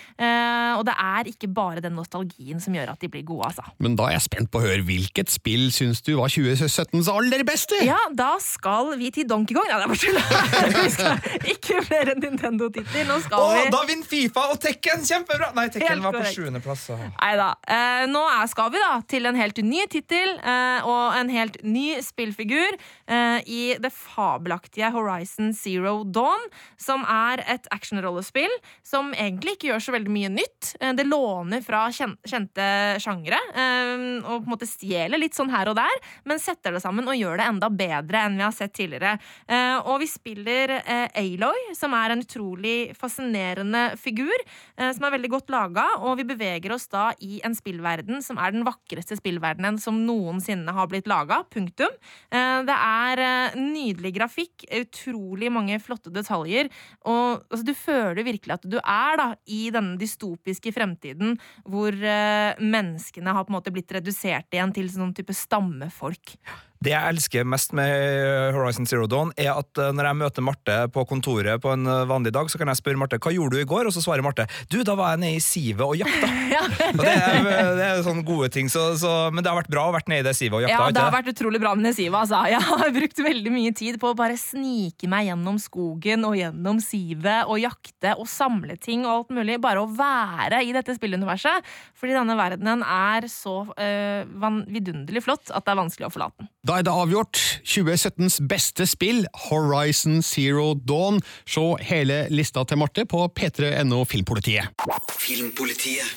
og 0.79 0.85
det 0.89 0.95
er 0.99 1.33
ikke 1.33 1.49
bare 1.55 1.81
den 1.85 1.98
nostalgien 1.99 2.63
som 2.63 2.77
gjør 2.77 2.95
at 2.95 3.03
de 3.03 3.11
blir 3.13 3.27
gode, 3.29 3.51
altså. 3.51 3.65
Men 3.83 3.97
da 3.99 4.09
er 4.09 4.17
jeg 4.17 4.27
spent 4.29 4.53
på 4.53 4.61
å 4.61 4.65
høre 4.65 4.85
hvilket 4.87 5.33
spill 5.33 5.69
syns 5.75 6.01
du 6.07 6.15
var 6.19 6.33
2017s 6.33 7.11
aller 7.13 7.45
beste? 7.49 7.79
Ja, 7.87 7.99
da 8.17 8.37
skal 8.43 8.95
vi 9.01 9.11
til 9.15 9.29
Donkey 9.29 9.57
Kong. 9.57 9.69
Nei, 9.69 9.79
det 9.79 9.87
er 9.87 9.93
bare 9.93 10.03
tull. 10.03 10.19
Vi 10.79 10.91
skal 10.95 11.53
ikke 11.53 11.83
flere 11.87 12.15
Nintendo-titler. 12.19 13.07
Nå 13.09 13.19
skal 13.25 13.43
Å, 13.43 13.49
vi 13.57 13.73
da 13.73 13.81
vinner 13.89 14.09
Fifa 14.09 14.45
og 14.53 14.61
Tekken! 14.63 15.03
Kjempebra! 15.07 15.51
Nei, 15.57 15.67
Tekken 15.73 16.03
var 16.05 16.17
på 16.17 16.33
sjuendeplass. 16.35 16.87
Nei 16.99 17.33
da. 17.39 17.49
Eh, 17.69 18.05
nå 18.11 18.23
er, 18.31 18.47
skal 18.51 18.71
vi 18.75 18.83
da 18.83 18.93
til 19.11 19.29
en 19.29 19.39
helt 19.39 19.61
ny 19.65 19.85
tittel 19.91 20.37
eh, 20.39 20.87
og 20.89 21.19
en 21.19 21.33
helt 21.33 21.59
ny 21.67 21.99
spillfigur 22.05 22.77
eh, 22.77 23.39
i 23.45 23.63
det 23.81 23.93
fabelaktige 23.95 24.91
Horizon 24.95 25.53
Zero 25.57 26.03
Dawn, 26.05 26.49
som 26.81 27.05
er 27.09 27.43
et 27.49 27.69
actionrollespill 27.75 28.53
som 28.87 29.13
egentlig 29.17 29.57
ikke 29.57 29.73
gjør 29.73 29.87
så 29.89 29.97
veldig 29.97 30.15
mye 30.15 30.33
nytt. 30.39 30.75
Eh, 30.81 30.95
det 30.99 31.09
låner 31.09 31.65
fra 31.65 31.88
kjente 31.95 32.69
sjangre 33.03 33.39
eh, 33.55 34.07
og 34.23 34.43
på 34.43 34.47
en 34.47 34.53
måte 34.53 34.69
stjeler 34.69 35.21
litt 35.21 35.37
sånn 35.37 35.53
her 35.53 35.71
og 35.71 35.79
der, 35.79 36.01
men 36.29 36.41
setter 36.43 36.75
det 36.75 36.83
sammen 36.83 37.09
og 37.09 37.17
gjør 37.17 37.41
det 37.41 37.49
enda 37.49 37.71
bedre 37.73 38.25
enn 38.25 38.39
vi 38.39 38.45
har 38.45 38.55
sett 38.55 38.75
tidligere. 38.77 39.17
Eh, 39.49 39.77
og 39.79 40.01
vi 40.03 40.09
spiller 40.11 40.75
eh, 40.79 41.19
Aloy, 41.19 41.73
som 41.77 41.95
er 41.97 42.15
en 42.15 42.25
utrolig 42.25 42.77
fascinerende 42.99 43.85
figur, 44.01 44.35
eh, 44.77 44.93
som 44.95 45.07
er 45.07 45.15
veldig 45.17 45.33
godt 45.33 45.53
laga, 45.55 45.87
og 46.03 46.19
vi 46.21 46.29
beveger 46.29 46.75
oss 46.75 46.89
da 46.93 47.11
i 47.25 47.41
en 47.47 47.57
spillverden 47.57 48.23
som 48.25 48.41
er 48.41 48.55
den 48.55 48.67
vakreste 48.67 49.19
spillverdenen 49.19 49.81
som 49.83 50.01
noensinne 50.07 50.75
har 50.75 50.91
blitt 50.91 51.09
laga. 51.11 51.43
Punktum. 51.49 51.93
Det 52.29 52.75
er 52.75 53.21
nydelig 53.57 54.13
grafikk, 54.17 54.65
utrolig 54.75 55.51
mange 55.53 55.79
flotte 55.83 56.11
detaljer, 56.13 56.69
og 57.09 57.45
altså, 57.49 57.65
du 57.67 57.75
føler 57.77 58.27
virkelig 58.27 58.57
at 58.59 58.67
du 58.69 58.77
er 58.81 59.19
da 59.21 59.29
i 59.47 59.69
denne 59.75 59.97
dystopiske 60.01 60.73
fremtiden 60.75 61.37
hvor 61.69 61.93
eh, 61.93 62.59
menneskene 62.59 63.35
har 63.35 63.45
på 63.45 63.53
en 63.53 63.59
måte 63.59 63.73
blitt 63.75 63.93
redusert 63.93 64.49
igjen 64.55 64.73
til 64.77 64.89
sånn 64.93 65.15
type 65.17 65.37
stammefolk. 65.37 66.37
Det 66.85 66.93
jeg 66.93 67.13
elsker 67.13 67.47
mest 67.49 67.73
med 67.75 68.55
Horizon 68.55 68.87
Zero 68.87 69.09
Dawn, 69.11 69.33
er 69.39 69.51
at 69.57 69.81
eh, 69.81 69.91
når 69.95 70.11
jeg 70.11 70.19
møter 70.21 70.45
Marte 70.47 70.77
på 70.95 71.03
kontoret 71.11 71.59
på 71.63 71.73
en 71.75 71.89
eh, 71.91 72.05
vanlig 72.07 72.33
dag, 72.37 72.51
så 72.51 72.61
kan 72.61 72.71
jeg 72.71 72.79
spørre 72.79 73.01
Marte 73.01 73.19
hva 73.19 73.33
gjorde 73.35 73.59
du 73.59 73.65
i 73.65 73.69
går, 73.69 73.89
og 73.89 73.95
så 73.95 74.03
svarer 74.05 74.23
Marte 74.23 74.47
du, 74.71 74.81
da 74.87 74.95
var 74.99 75.17
jeg 75.17 75.23
nede 75.25 75.41
i 75.41 75.43
sivet 75.43 75.83
og 75.83 75.97
jakta. 75.99 76.31
og 76.93 77.03
det 77.03 77.15
er, 77.15 77.73
det 77.79 77.89
er 77.89 78.03
sånne 78.07 78.25
gode 78.27 78.51
ting, 78.55 78.71
så, 78.71 78.93
så, 79.01 79.15
men 79.35 79.43
det 79.43 79.51
har 79.51 79.59
vært 79.59 79.73
bra 79.73 79.89
å 79.89 79.95
vært 79.97 80.11
nede 80.13 80.23
i 80.23 80.29
det 80.29 80.37
sivet 80.39 80.61
og 80.61 80.65
jakta. 80.67 80.89
Ja, 80.89 80.95
det 80.95 81.03
har 81.03 81.15
vært 81.15 81.33
utrolig 81.35 81.63
bra 81.63 81.75
med 81.79 81.97
sivet, 81.97 82.19
Altså. 82.19 82.45
Jeg 82.49 82.63
har 82.65 82.95
brukt 82.95 83.21
veldig 83.23 83.53
mye 83.53 83.75
tid 83.77 83.99
på 84.01 84.13
å 84.13 84.19
bare 84.19 84.39
snike 84.39 85.11
meg 85.11 85.29
gjennom 85.29 85.59
skogen 85.63 86.27
og 86.29 86.39
gjennom 86.39 86.81
sivet 86.83 87.51
og 87.51 87.61
jakte 87.63 88.15
og 88.19 88.29
samle 88.31 88.79
ting 88.81 89.05
og 89.07 89.13
alt 89.13 89.35
mulig. 89.35 89.59
Bare 89.63 89.83
å 89.83 89.91
være 89.91 90.63
i 90.67 90.73
dette 90.77 90.95
spilluniverset. 90.97 91.67
Fordi 91.99 92.17
denne 92.17 92.37
verdenen 92.39 92.85
er 92.87 93.27
så 93.33 93.61
øh, 93.75 94.49
vidunderlig 94.71 95.25
flott 95.27 95.51
at 95.51 95.67
det 95.67 95.75
er 95.75 95.81
vanskelig 95.83 96.09
å 96.09 96.15
forlate 96.15 96.45
den. 96.45 96.51
Da 96.69 96.75
er 96.77 96.83
det 96.85 96.93
avgjort. 96.93 97.39
2017s 97.65 98.43
beste 98.49 98.85
spill, 98.87 99.23
Horizon 99.49 100.23
Zero 100.23 100.75
Dawn. 100.75 101.23
Se 101.49 101.63
hele 101.81 102.27
lista 102.29 102.65
til 102.69 102.77
Marte 102.77 103.07
på 103.09 103.23
p3.no 103.41 104.05
Filmpolitiet. 104.05 104.69
Filmpolitiet. 105.09 106.13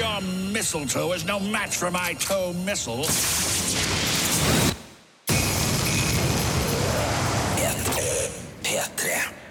Your 0.00 0.20
mistletoe 0.52 1.12
is 1.16 1.26
no 1.26 1.38
match 1.38 1.76
for 1.76 1.90
my 1.90 2.16
toe 2.16 2.54
missile. 2.64 3.04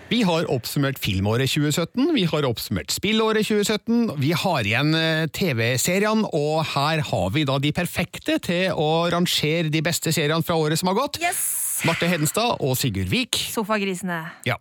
Vi 0.07 0.21
har 0.23 0.45
oppsummert 0.47 0.95
filmåret 1.03 1.51
2017, 1.51 2.13
vi 2.15 2.21
har 2.31 2.45
oppsummert 2.47 2.93
spillåret 2.95 3.43
2017, 3.43 4.13
vi 4.21 4.29
har 4.31 4.63
igjen 4.63 4.95
eh, 4.95 5.25
TV-seriene, 5.35 6.29
og 6.31 6.61
her 6.71 7.01
har 7.09 7.33
vi 7.35 7.43
da 7.47 7.57
de 7.59 7.73
perfekte 7.75 8.37
til 8.45 8.71
å 8.71 9.09
rangere 9.11 9.67
de 9.73 9.81
beste 9.83 10.13
seriene 10.15 10.47
fra 10.47 10.55
året 10.55 10.79
som 10.79 10.93
har 10.93 10.95
gått. 11.01 11.19
Yes! 11.19 11.43
Marte 11.85 12.07
Hedenstad 12.07 12.63
og 12.63 12.77
Sigurd 12.79 13.11
Vik. 13.11 13.35
Sofagrisene. 13.51 14.21
Ja. 14.47 14.55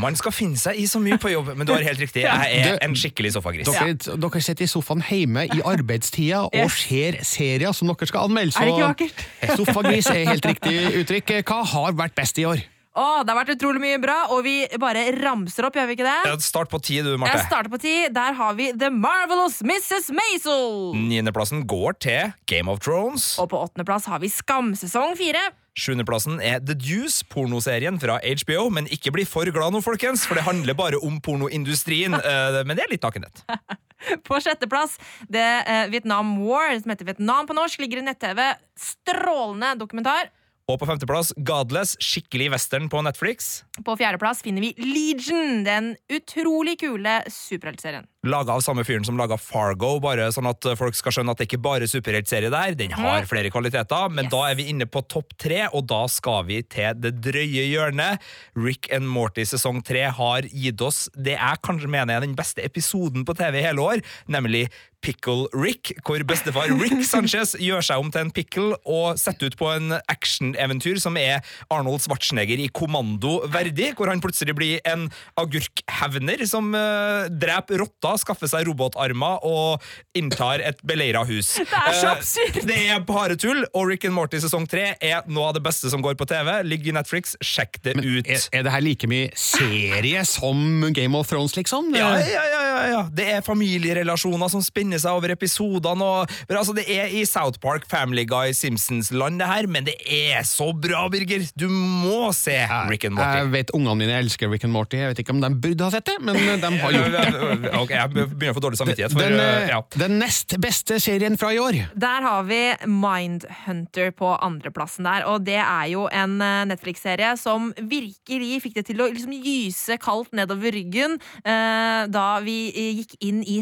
Man 0.00 0.16
skal 0.18 0.32
finne 0.34 0.58
seg 0.60 0.78
i 0.80 0.86
så 0.90 1.00
mye 1.02 1.18
på 1.20 1.32
jobb, 1.32 1.52
men 1.56 1.68
du 1.68 1.74
har 1.74 1.84
helt 1.84 2.00
riktig. 2.00 2.24
Jeg 2.24 2.62
er 2.64 2.78
en 2.84 2.96
skikkelig 2.98 3.34
sofagris. 3.36 3.68
Dere, 3.68 3.96
dere 3.98 4.42
sitter 4.44 4.64
i 4.64 4.70
sofaen 4.70 5.04
hjemme 5.04 5.44
i 5.46 5.60
arbeidstida 5.64 6.46
og 6.48 6.72
ser 6.74 7.20
serier 7.26 7.76
som 7.76 7.90
dere 7.92 8.08
skal 8.10 8.28
anmelde. 8.28 8.56
Er 8.56 8.70
det 8.70 8.74
ikke 8.74 8.88
vakkert? 8.88 9.28
Sofagris 9.60 10.10
er 10.12 10.24
helt 10.32 10.50
riktig 10.52 10.76
uttrykk. 11.02 11.38
Hva 11.48 11.62
har 11.74 11.96
vært 11.98 12.16
best 12.18 12.40
i 12.40 12.48
år? 12.48 12.64
Å, 12.96 13.22
det 13.22 13.30
har 13.30 13.38
vært 13.44 13.52
utrolig 13.54 13.82
mye 13.82 13.98
bra, 14.02 14.16
og 14.34 14.40
vi 14.46 14.62
bare 14.80 15.04
ramser 15.20 15.68
opp, 15.68 15.76
gjør 15.78 15.86
vi 15.90 15.94
ikke 15.98 16.06
det? 16.08 16.32
Start 16.42 16.70
på 16.72 16.80
ti, 16.82 16.96
du, 17.04 17.12
Jeg 17.12 17.20
Marte. 17.20 17.44
starter 17.46 17.70
på 17.70 17.78
ti. 17.82 17.94
Der 18.10 18.32
har 18.34 18.56
vi 18.58 18.72
The 18.72 18.88
Marvelous 18.90 19.60
Mrs. 19.62 20.08
Maisel. 20.16 20.96
Niendeplassen 20.96 21.62
går 21.68 21.98
til 22.02 22.32
Game 22.50 22.66
of 22.72 22.80
Thrones. 22.82 23.36
Og 23.38 23.50
på 23.52 23.60
åttendeplass 23.60 24.08
har 24.10 24.18
vi 24.24 24.30
Skamsesong 24.32 25.14
fire. 25.20 25.44
Sjuendeplassen 25.78 26.40
er 26.42 26.58
The 26.58 26.74
Deuce, 26.74 27.22
pornoserien 27.30 28.00
fra 28.02 28.16
HBO. 28.18 28.64
Men 28.74 28.88
ikke 28.90 29.12
bli 29.14 29.22
for 29.28 29.46
glad 29.54 29.76
nå, 29.76 29.82
folkens, 29.84 30.24
for 30.26 30.34
det 30.34 30.42
handler 30.48 30.74
bare 30.74 30.98
om 30.98 31.20
pornoindustrien. 31.22 32.16
Eh, 32.28 32.64
Men 32.66 32.74
det 32.76 32.82
er 32.88 32.90
litt 32.96 33.04
nakenhet. 33.06 33.44
På 34.26 34.38
sjetteplass 34.42 34.96
det 35.30 35.42
er 35.44 35.88
Vietnam 35.92 36.34
War, 36.42 36.72
som 36.82 36.90
heter 36.92 37.06
Vietnam 37.08 37.46
på 37.46 37.54
norsk, 37.56 37.78
ligger 37.82 37.98
i 38.02 38.04
nett-TV. 38.06 38.42
Strålende 38.78 39.72
dokumentar. 39.80 40.30
Og 40.68 40.76
på 40.76 40.84
femteplass 40.84 41.30
Godless, 41.48 41.94
skikkelig 42.04 42.50
western 42.52 42.90
på 42.92 43.00
Netflix. 43.00 43.62
På 43.86 43.94
fjerdeplass 43.96 44.42
finner 44.44 44.60
vi 44.60 44.74
Legion, 44.76 45.62
den 45.64 45.94
utrolig 46.12 46.74
kule 46.82 47.22
superheltserien. 47.32 48.04
Laga 48.28 48.52
av 48.52 48.60
samme 48.66 48.82
fyren 48.84 49.06
som 49.06 49.16
laga 49.16 49.38
Fargo, 49.40 49.94
bare 50.02 50.26
sånn 50.34 50.48
at 50.50 50.66
folk 50.76 50.96
skal 50.98 51.14
skjønne 51.14 51.32
at 51.32 51.40
det 51.40 51.46
ikke 51.48 51.60
bare 51.64 51.86
er 51.86 51.88
superheltserie 51.88 52.50
der. 52.52 52.74
Den 52.76 52.92
har 52.98 53.24
flere 53.30 53.48
kvaliteter, 53.54 54.10
men 54.12 54.26
Yes. 54.26 54.32
da 54.34 54.42
er 54.50 54.58
vi 54.58 54.66
inne 54.68 54.84
på 54.90 55.00
topp 55.08 55.32
tre, 55.40 55.62
og 55.72 55.86
da 55.88 56.02
skal 56.12 56.44
vi 56.50 56.60
til 56.68 57.00
det 57.00 57.14
drøye 57.24 57.64
hjørnet. 57.70 58.20
Rick 58.58 58.90
and 58.92 59.08
Morty 59.08 59.46
sesong 59.48 59.80
tre 59.82 60.04
har 60.12 60.42
gitt 60.52 60.82
oss 60.84 61.08
det 61.16 61.38
jeg 61.38 61.62
kanskje 61.64 61.88
mener 61.88 62.18
er 62.18 62.26
den 62.26 62.36
beste 62.36 62.60
episoden 62.60 63.24
på 63.24 63.32
TV 63.38 63.62
i 63.62 63.64
hele 63.70 63.80
år, 63.80 64.04
nemlig 64.28 64.66
Pickle 65.04 65.46
Rick, 65.54 65.92
hvor 66.04 66.22
bestefar 66.26 66.72
Rick 66.80 67.04
Sanchez 67.06 67.54
gjør 67.62 67.84
seg 67.84 68.02
om 68.02 68.10
til 68.12 68.26
en 68.26 68.32
pickle 68.34 68.76
og 68.82 69.18
setter 69.20 69.50
ut 69.50 69.56
på 69.58 69.68
en 69.70 69.94
actioneventyr 70.10 70.98
som 71.02 71.16
er 71.20 71.44
Arnold 71.72 72.02
Schwarzenegger 72.02 72.58
i 72.58 72.68
kommando 72.74 73.38
verdig, 73.52 73.92
hvor 73.96 74.10
han 74.10 74.22
plutselig 74.22 74.56
blir 74.58 74.82
en 74.88 75.06
agurkhevner 75.38 76.42
som 76.50 76.72
uh, 76.74 77.28
dreper 77.30 77.82
rotter, 77.84 78.18
skaffer 78.20 78.50
seg 78.50 78.66
robotarmer 78.68 79.44
og 79.46 79.84
inntar 80.18 80.64
et 80.66 80.82
beleira 80.86 81.24
hus. 81.28 81.54
Det 81.68 81.84
er 81.84 81.96
så 81.96 82.12
absurd! 82.16 82.58
det 82.68 82.78
er 82.90 83.02
bare 83.06 83.36
tull, 83.38 83.62
og 83.76 83.88
Rick 83.88 84.04
and 84.08 84.16
Morty 84.16 84.40
sesong 84.42 84.66
tre 84.68 84.90
er 85.04 85.26
noe 85.30 85.50
av 85.50 85.56
det 85.56 85.62
beste 85.64 85.90
som 85.92 86.02
går 86.04 86.16
på 86.18 86.26
TV. 86.28 86.50
Ligger 86.66 86.92
i 86.92 86.96
Netflix, 86.98 87.36
sjekk 87.44 87.78
det 87.86 87.94
ut. 88.00 88.26
Er, 88.26 88.42
er 88.52 88.66
det 88.66 88.72
her 88.74 88.84
like 88.84 89.08
mye 89.10 89.30
serie 89.38 90.24
som 90.28 90.88
Game 90.96 91.16
of 91.18 91.30
Thrones, 91.30 91.54
liksom? 91.56 91.92
Ja, 91.96 92.10
ja, 92.18 92.44
ja, 92.50 92.62
ja, 92.66 92.82
ja. 92.92 93.02
Det 93.14 93.28
er 93.38 93.46
familierelasjoner 93.46 94.50
som 94.52 94.64
spenner 94.88 95.02
seg 95.02 95.18
over 95.18 95.32
episodene. 95.34 96.04
Og, 96.04 96.32
men 96.48 96.58
altså, 96.58 96.74
det 96.76 96.86
er 96.90 97.12
i 97.12 97.24
South 97.28 97.60
Park, 97.60 97.86
Family 97.90 98.24
Guy, 98.28 98.52
Simpsons-land, 98.56 99.40
det 99.40 99.48
her, 99.48 99.68
men 99.68 99.86
det 99.86 99.96
er 100.04 100.44
så 100.48 100.72
bra, 100.72 101.06
Birger! 101.12 101.44
Du 101.58 101.68
må 101.68 102.30
se 102.36 102.56
Rick 102.88 103.04
and 103.08 103.18
Morty. 103.18 103.38
Jeg 103.38 103.52
vet 103.52 103.72
ungene 103.76 103.96
mine 103.98 104.16
elsker 104.18 104.50
Rick 104.50 104.64
and 104.64 104.74
Morty. 104.74 104.98
Jeg 104.98 105.12
vet 105.12 105.22
ikke 105.22 105.34
om 105.36 105.42
de 105.42 105.52
burde 105.54 105.84
ha 105.84 105.92
sett 105.92 106.08
det, 106.08 106.16
men 106.24 106.38
de 106.38 106.70
har 106.82 106.96
gjort 106.96 107.16
det. 107.16 107.72
Ok, 107.78 107.92
Jeg 107.94 108.12
begynner 108.14 108.54
å 108.54 108.56
få 108.56 108.64
dårlig 108.64 108.80
samvittighet. 108.80 109.14
For, 109.14 109.24
Den, 109.24 109.38
eh, 109.42 109.68
ja. 109.72 109.82
den 109.98 110.18
nest 110.22 110.56
beste 110.62 110.98
serien 111.02 111.38
fra 111.40 111.52
i 111.54 111.60
år. 111.62 111.80
Der 111.98 112.24
har 112.24 112.46
vi 112.48 112.60
Mindhunter 112.88 114.12
på 114.16 114.32
andreplassen 114.44 115.06
der, 115.08 115.26
og 115.28 115.44
det 115.46 115.60
er 115.60 115.86
jo 115.92 116.06
en 116.12 116.38
eh, 116.44 116.64
Netflix-serie 116.72 117.34
som 117.40 117.70
virkelig 117.78 118.62
fikk 118.64 118.78
det 118.80 118.86
til 118.90 119.02
å 119.04 119.10
liksom 119.12 119.34
gyse 119.36 119.98
kaldt 120.02 120.34
nedover 120.36 120.74
ryggen 120.74 121.18
eh, 121.42 122.02
da 122.10 122.26
vi 122.44 122.58
eh, 122.72 123.02
gikk 123.02 123.16
inn 123.24 123.42
i 123.44 123.60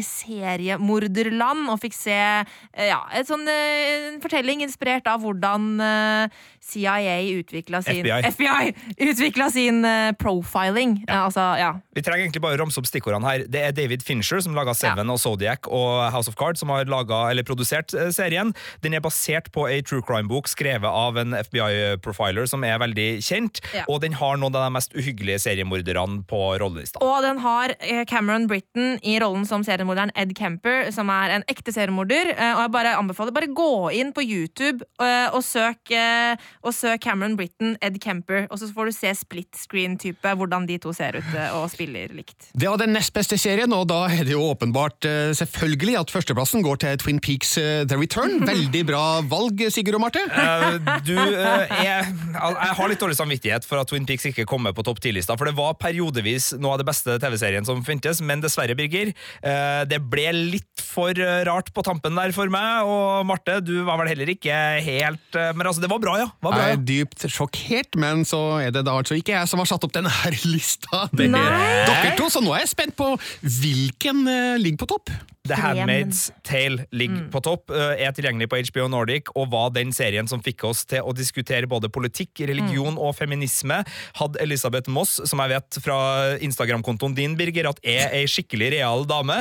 seriemorderland 1.17 1.71
og 1.71 1.81
fikk 1.81 1.95
se 1.95 2.15
eh, 2.15 2.87
ja, 2.89 3.01
sånn, 3.27 3.47
eh, 3.49 4.13
en 4.13 4.21
fortelling 4.23 4.63
inspirert 4.65 5.07
av 5.09 5.23
hvordan 5.23 5.79
eh, 5.81 6.37
CIA 6.67 7.19
utvikla 7.39 7.81
sin 7.85 8.03
FBI. 8.03 8.31
FBI 8.33 9.07
utvikla 9.07 9.49
sin 9.53 9.85
profiling. 10.19 10.97
Ja. 11.07 11.23
altså, 11.27 11.45
ja. 11.59 11.69
Vi 11.95 12.03
trenger 12.03 12.25
egentlig 12.25 12.43
bare 12.43 12.57
å 12.57 12.61
ramse 12.63 12.81
opp 12.81 12.89
stikkordene 12.89 13.27
her. 13.27 13.45
Det 13.47 13.61
er 13.63 13.75
David 13.75 14.03
Fincher 14.03 14.41
som 14.43 14.55
laga 14.57 14.75
Seven 14.75 15.07
og 15.13 15.19
Zodiac 15.21 15.69
og 15.71 16.09
House 16.11 16.27
of 16.27 16.35
Cards, 16.39 16.59
som 16.59 16.73
har 16.73 16.89
laget, 16.91 17.15
eller 17.31 17.47
produsert 17.47 17.95
serien. 18.11 18.51
Den 18.83 18.97
er 18.97 19.03
basert 19.05 19.47
på 19.55 19.63
ei 19.71 19.79
true 19.79 20.03
crime-bok 20.03 20.51
skrevet 20.51 20.91
av 20.91 21.19
en 21.21 21.37
FBI-profiler 21.39 22.49
som 22.51 22.65
er 22.67 22.81
veldig 22.83 23.07
kjent, 23.23 23.63
og 23.87 24.01
den 24.03 24.17
har 24.19 24.35
noen 24.41 24.59
av 24.59 24.67
de 24.67 24.75
mest 24.75 24.97
uhyggelige 24.97 25.39
seriemorderne 25.45 26.25
på 26.27 26.41
rollelista. 26.59 26.99
Og 26.99 27.23
den 27.23 27.39
har 27.45 27.77
Cameron 28.11 28.49
Britton 28.51 28.99
i 29.07 29.15
rollen 29.23 29.47
som 29.47 29.63
seriemorderen 29.63 30.11
Ed 30.19 30.35
Kemper, 30.35 30.91
som 30.91 31.06
som 31.07 31.13
er 31.15 31.37
en 31.37 31.45
ekte 31.47 31.71
seriemorder. 31.71 32.33
eh, 32.35 32.53
Og 32.57 32.61
jeg 32.65 32.73
bare 32.73 32.95
anbefaler 32.99 33.31
bare 33.35 33.47
gå 33.47 33.91
inn 33.95 34.11
på 34.15 34.23
YouTube 34.25 34.83
eh, 34.99 35.29
og 35.31 35.43
søk, 35.45 35.91
eh, 35.91 36.35
og 36.63 36.73
søk 36.75 37.01
Cameron 37.01 37.37
Britton, 37.37 37.77
Ed 37.81 37.99
Kemper, 38.03 38.47
og 38.51 38.59
så 38.59 38.67
får 38.73 38.89
du 38.89 38.95
se 38.95 39.13
split 39.15 39.55
screen-type, 39.55 40.33
hvordan 40.35 40.67
de 40.67 40.77
to 40.81 40.91
ser 40.93 41.15
ut 41.19 41.29
og 41.53 41.69
spiller 41.71 42.11
likt. 42.15 42.49
Det 42.57 42.67
var 42.67 42.79
den 42.81 42.93
nest 42.95 43.13
beste 43.15 43.37
serien, 43.39 43.71
og 43.73 43.87
da 43.89 44.07
er 44.09 44.25
det 44.27 44.33
jo 44.33 44.41
åpenbart 44.49 45.05
selvfølgelig 45.37 45.97
at 46.01 46.11
førsteplassen 46.11 46.63
går 46.65 46.81
til 46.83 46.97
Twin 47.03 47.19
Peaks 47.23 47.53
The 47.55 47.97
Return. 47.97 48.41
Veldig 48.51 48.83
bra 48.89 49.03
valg, 49.27 49.61
Sigurd 49.73 49.99
og 49.99 50.03
Marte. 50.03 50.23
Uh, 50.33 50.77
du, 51.05 51.13
uh, 51.15 51.63
jeg, 51.83 52.07
jeg 52.33 52.75
har 52.79 52.91
litt 52.91 53.01
dårlig 53.01 53.17
samvittighet 53.19 53.67
for 53.67 53.81
at 53.81 53.91
Twin 53.91 54.07
Peaks 54.09 54.27
ikke 54.31 54.47
kommer 54.49 54.75
på 54.75 54.85
topp 54.87 55.01
ti-lista, 55.03 55.37
for 55.39 55.49
det 55.49 55.55
var 55.57 55.77
periodevis 55.79 56.53
noe 56.57 56.75
av 56.75 56.81
det 56.81 56.89
beste 56.89 57.17
TV-serien 57.21 57.67
som 57.67 57.83
fintes, 57.87 58.21
men 58.25 58.43
dessverre, 58.43 58.75
Birger, 58.77 59.13
uh, 59.45 59.83
det 59.87 60.01
ble 60.09 60.27
litt 60.35 60.83
for 60.83 60.96
eh, 61.05 61.43
rart 61.47 61.69
på 61.75 61.83
tampen 61.85 62.15
der 62.17 62.33
for 62.35 62.49
meg, 62.49 62.83
og 62.89 63.25
Marte, 63.29 63.59
du 63.63 63.83
var 63.87 63.97
vel 64.01 64.09
heller 64.13 64.31
ikke 64.33 64.57
helt 64.83 65.37
eh, 65.37 65.53
Men 65.55 65.67
altså, 65.69 65.81
det 65.85 65.89
var 65.91 65.99
bra, 66.03 66.17
ja. 66.23 66.27
Var 66.41 66.51
bra, 66.57 66.65
Jeg 66.71 66.79
er 66.79 66.83
dypt 66.89 67.27
sjokkert, 67.29 67.95
men 68.01 68.25
så 68.25 68.41
er 68.65 68.71
det 68.75 68.83
da 68.87 68.97
altså 68.97 69.15
ikke 69.19 69.35
jeg 69.37 69.47
som 69.51 69.59
har 69.61 69.69
satt 69.69 69.83
opp 69.85 69.93
denne 69.95 70.09
her 70.23 70.35
lista. 70.53 71.05
Det 71.13 71.29
er 71.29 71.33
Nei. 71.37 71.85
dere 71.87 72.15
to, 72.17 72.29
så 72.33 72.41
nå 72.41 72.55
er 72.57 72.65
jeg 72.65 72.73
spent 72.73 72.97
på 72.97 73.13
hvilken 73.45 74.25
eh, 74.27 74.57
ligger 74.61 74.83
på 74.85 74.91
topp. 74.97 75.13
The 75.47 75.55
Handmaid's 75.55 76.25
Tale 76.43 76.83
ligger 76.91 77.21
Mm. 77.21 77.29
på 77.31 77.39
topp, 77.39 77.71
er 77.71 78.11
tilgjengelig 78.11 78.49
på 78.51 78.57
HBO 78.67 78.89
Nordic, 78.91 79.29
og 79.39 79.45
var 79.53 79.69
den 79.71 79.93
serien 79.95 80.27
som 80.27 80.41
fikk 80.43 80.65
oss 80.67 80.81
til 80.91 80.99
å 81.07 81.13
diskutere 81.15 81.69
både 81.71 81.87
politikk, 81.87 82.41
religion 82.49 82.97
Mm. 82.97 82.99
og 82.99 83.15
feminisme. 83.15 83.77
Hadde 84.19 84.41
Elisabeth 84.43 84.91
Moss, 84.91 85.21
som 85.23 85.39
jeg 85.39 85.53
vet 85.53 85.77
fra 85.85 86.35
Instagram-kontoen 86.43 87.15
din, 87.15 87.37
Birger, 87.39 87.69
at 87.71 87.79
er 87.81 88.11
ei 88.19 88.25
skikkelig 88.27 88.73
real 88.75 89.05
dame, 89.07 89.39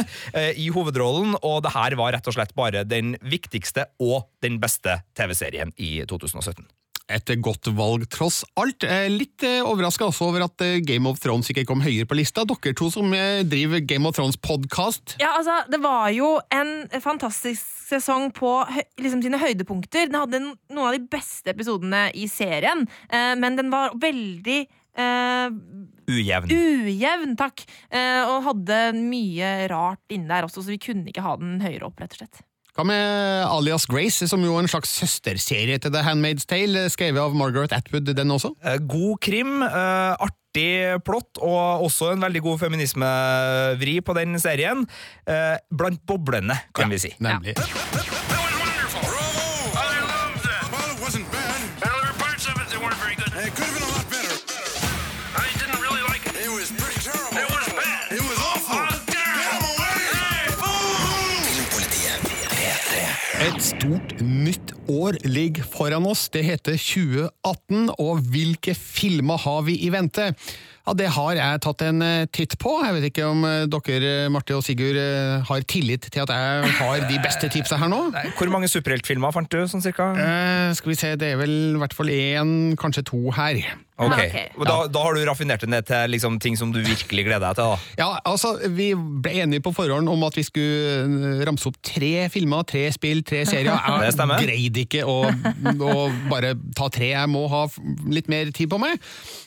i 0.55 0.69
hovedrollen, 0.71 1.35
og 1.47 1.63
det 1.65 1.75
her 1.77 1.97
var 1.99 2.17
rett 2.17 2.27
og 2.29 2.37
slett 2.37 2.57
bare 2.59 2.85
den 2.89 3.15
viktigste 3.23 3.89
og 4.03 4.27
den 4.45 4.61
beste 4.63 5.01
TV-serien 5.17 5.73
i 5.79 5.99
2017. 6.09 6.67
Et 7.07 7.31
godt 7.39 7.69
valg, 7.79 8.03
tross 8.11 8.41
alt. 8.59 8.83
Litt 9.13 9.45
eh, 9.47 9.61
overraska 9.63 10.09
også 10.09 10.27
over 10.27 10.43
at 10.49 10.63
eh, 10.65 10.81
Game 10.83 11.07
of 11.07 11.21
Thrones 11.23 11.47
ikke 11.53 11.63
kom 11.69 11.85
høyere 11.85 12.09
på 12.11 12.19
lista. 12.19 12.43
Dere 12.43 12.75
to 12.75 12.89
som 12.91 13.15
eh, 13.15 13.45
driver 13.47 13.85
Game 13.87 14.11
of 14.11 14.17
Thrones-podkast. 14.19 15.15
Ja, 15.23 15.37
altså, 15.39 15.61
Det 15.71 15.79
var 15.85 16.11
jo 16.11 16.33
en 16.51 16.73
fantastisk 16.99 17.63
sesong 17.87 18.33
på 18.35 18.51
liksom 18.99 19.23
sine 19.23 19.39
høydepunkter. 19.39 20.11
Den 20.11 20.19
hadde 20.19 20.43
noen 20.43 20.83
av 20.83 20.97
de 20.97 21.05
beste 21.13 21.55
episodene 21.55 22.09
i 22.19 22.27
serien, 22.27 22.83
men 23.39 23.55
den 23.55 23.71
var 23.71 23.95
veldig 24.03 24.65
eh, 24.97 25.49
Ujevn. 26.07 26.51
ujevn, 26.53 27.37
takk. 27.39 27.65
Eh, 27.91 28.23
og 28.27 28.45
hadde 28.47 28.81
mye 28.99 29.55
rart 29.73 30.03
inni 30.15 30.29
der 30.31 30.47
også, 30.47 30.63
så 30.63 30.75
vi 30.75 30.79
kunne 30.83 31.09
ikke 31.11 31.25
ha 31.25 31.37
den 31.41 31.59
høyere 31.65 31.89
opp, 31.89 31.99
rett 32.03 32.15
og 32.17 32.23
slett. 32.25 32.45
Hva 32.77 32.85
med 32.85 33.47
Alias 33.49 33.87
Grace, 33.89 34.27
som 34.29 34.43
jo 34.45 34.53
er 34.59 34.67
en 34.67 34.69
slags 34.69 34.91
søsterserie 35.01 35.79
til 35.81 35.95
The 35.95 36.03
Handmaid's 36.05 36.45
Tale, 36.45 36.83
skrevet 36.93 37.23
av 37.23 37.33
Margaret 37.35 37.73
Atwood, 37.73 38.11
den 38.15 38.35
også? 38.35 38.53
Eh, 38.63 38.77
God 38.85 39.17
krim, 39.25 39.63
eh, 39.65 40.13
artig 40.29 41.01
plott 41.05 41.41
og 41.41 41.87
også 41.89 42.13
en 42.13 42.21
veldig 42.29 42.43
god 42.45 42.61
feminismevri 42.67 43.99
på 44.05 44.15
den 44.21 44.37
serien. 44.41 44.85
Eh, 45.27 45.57
Blant 45.73 46.05
boblene, 46.07 46.61
kan 46.77 46.93
vi 46.93 47.01
si. 47.01 47.15
Nemlig. 47.19 47.57
That 47.57 48.36
år 64.93 65.19
ligger 65.25 65.67
foran 65.67 66.07
oss. 66.07 66.29
Det 66.33 66.45
heter 66.47 66.77
2018, 66.79 67.91
og 67.99 68.25
hvilke 68.33 68.75
filmer 68.77 69.41
har 69.43 69.63
vi 69.67 69.79
i 69.87 69.91
vente? 69.95 70.33
Ja, 70.87 70.95
Det 70.95 71.09
har 71.11 71.33
jeg 71.35 71.63
tatt 71.65 71.83
en 71.83 72.03
eh, 72.03 72.27
titt 72.31 72.55
på. 72.63 72.77
Jeg 72.85 72.95
vet 72.95 73.09
ikke 73.09 73.27
om 73.27 73.43
eh, 73.45 73.65
dere, 73.67 74.13
Marte 74.31 74.55
og 74.55 74.63
Sigurd, 74.63 74.99
eh, 75.01 75.43
har 75.49 75.67
tillit 75.67 76.07
til 76.07 76.23
at 76.23 76.31
jeg 76.31 76.77
har 76.79 77.09
de 77.09 77.19
beste 77.25 77.51
tipsa 77.51 77.81
her 77.81 77.91
nå? 77.91 78.05
Nei, 78.15 78.29
Hvor 78.39 78.53
mange 78.55 78.71
superheltfilmer 78.71 79.35
fant 79.35 79.51
du, 79.51 79.65
sånn 79.67 79.83
cirka? 79.83 80.13
Eh, 80.15 80.71
skal 80.79 80.93
vi 80.93 80.99
se, 81.01 81.17
det 81.19 81.33
er 81.35 81.43
vel 81.43 81.57
i 81.75 81.83
hvert 81.83 81.97
fall 81.97 82.13
én, 82.15 82.55
kanskje 82.79 83.07
to 83.11 83.25
her. 83.35 83.59
Ok, 83.97 84.13
Ok. 84.13 84.37
Og 84.61 84.67
Da, 84.69 84.77
da 84.93 85.03
har 85.07 85.17
du 85.17 85.23
raffinert 85.25 85.63
det 85.65 85.71
ned 85.73 85.87
til 85.89 86.11
liksom, 86.13 86.37
ting 86.43 86.57
som 86.59 86.73
du 86.73 86.83
virkelig 86.85 87.25
gleder 87.25 87.47
deg 87.47 87.57
til? 87.57 87.65
da 87.65 88.03
Ja, 88.03 88.19
altså, 88.29 88.57
Vi 88.69 88.91
ble 88.95 89.33
enige 89.43 89.65
på 89.65 89.73
forhånd 89.73 90.09
om 90.13 90.25
at 90.27 90.37
vi 90.37 90.45
skulle 90.45 91.07
eh, 91.07 91.45
ramse 91.49 91.71
opp 91.71 91.79
tre 91.81 92.29
filmer, 92.33 92.67
tre 92.69 92.85
spill, 92.93 93.23
tre 93.25 93.45
serier. 93.49 93.73
Det 94.07 94.13
Jeg 94.13 94.47
greide 94.47 94.85
ikke 94.85 95.03
å, 95.09 95.17
å 95.25 96.07
bare 96.31 96.55
ta 96.77 96.91
tre, 96.93 97.11
jeg 97.15 97.33
må 97.33 97.47
ha 97.49 97.65
litt 98.13 98.29
mer 98.29 98.53
tid 98.53 98.71
på 98.73 98.79
meg. 98.83 99.01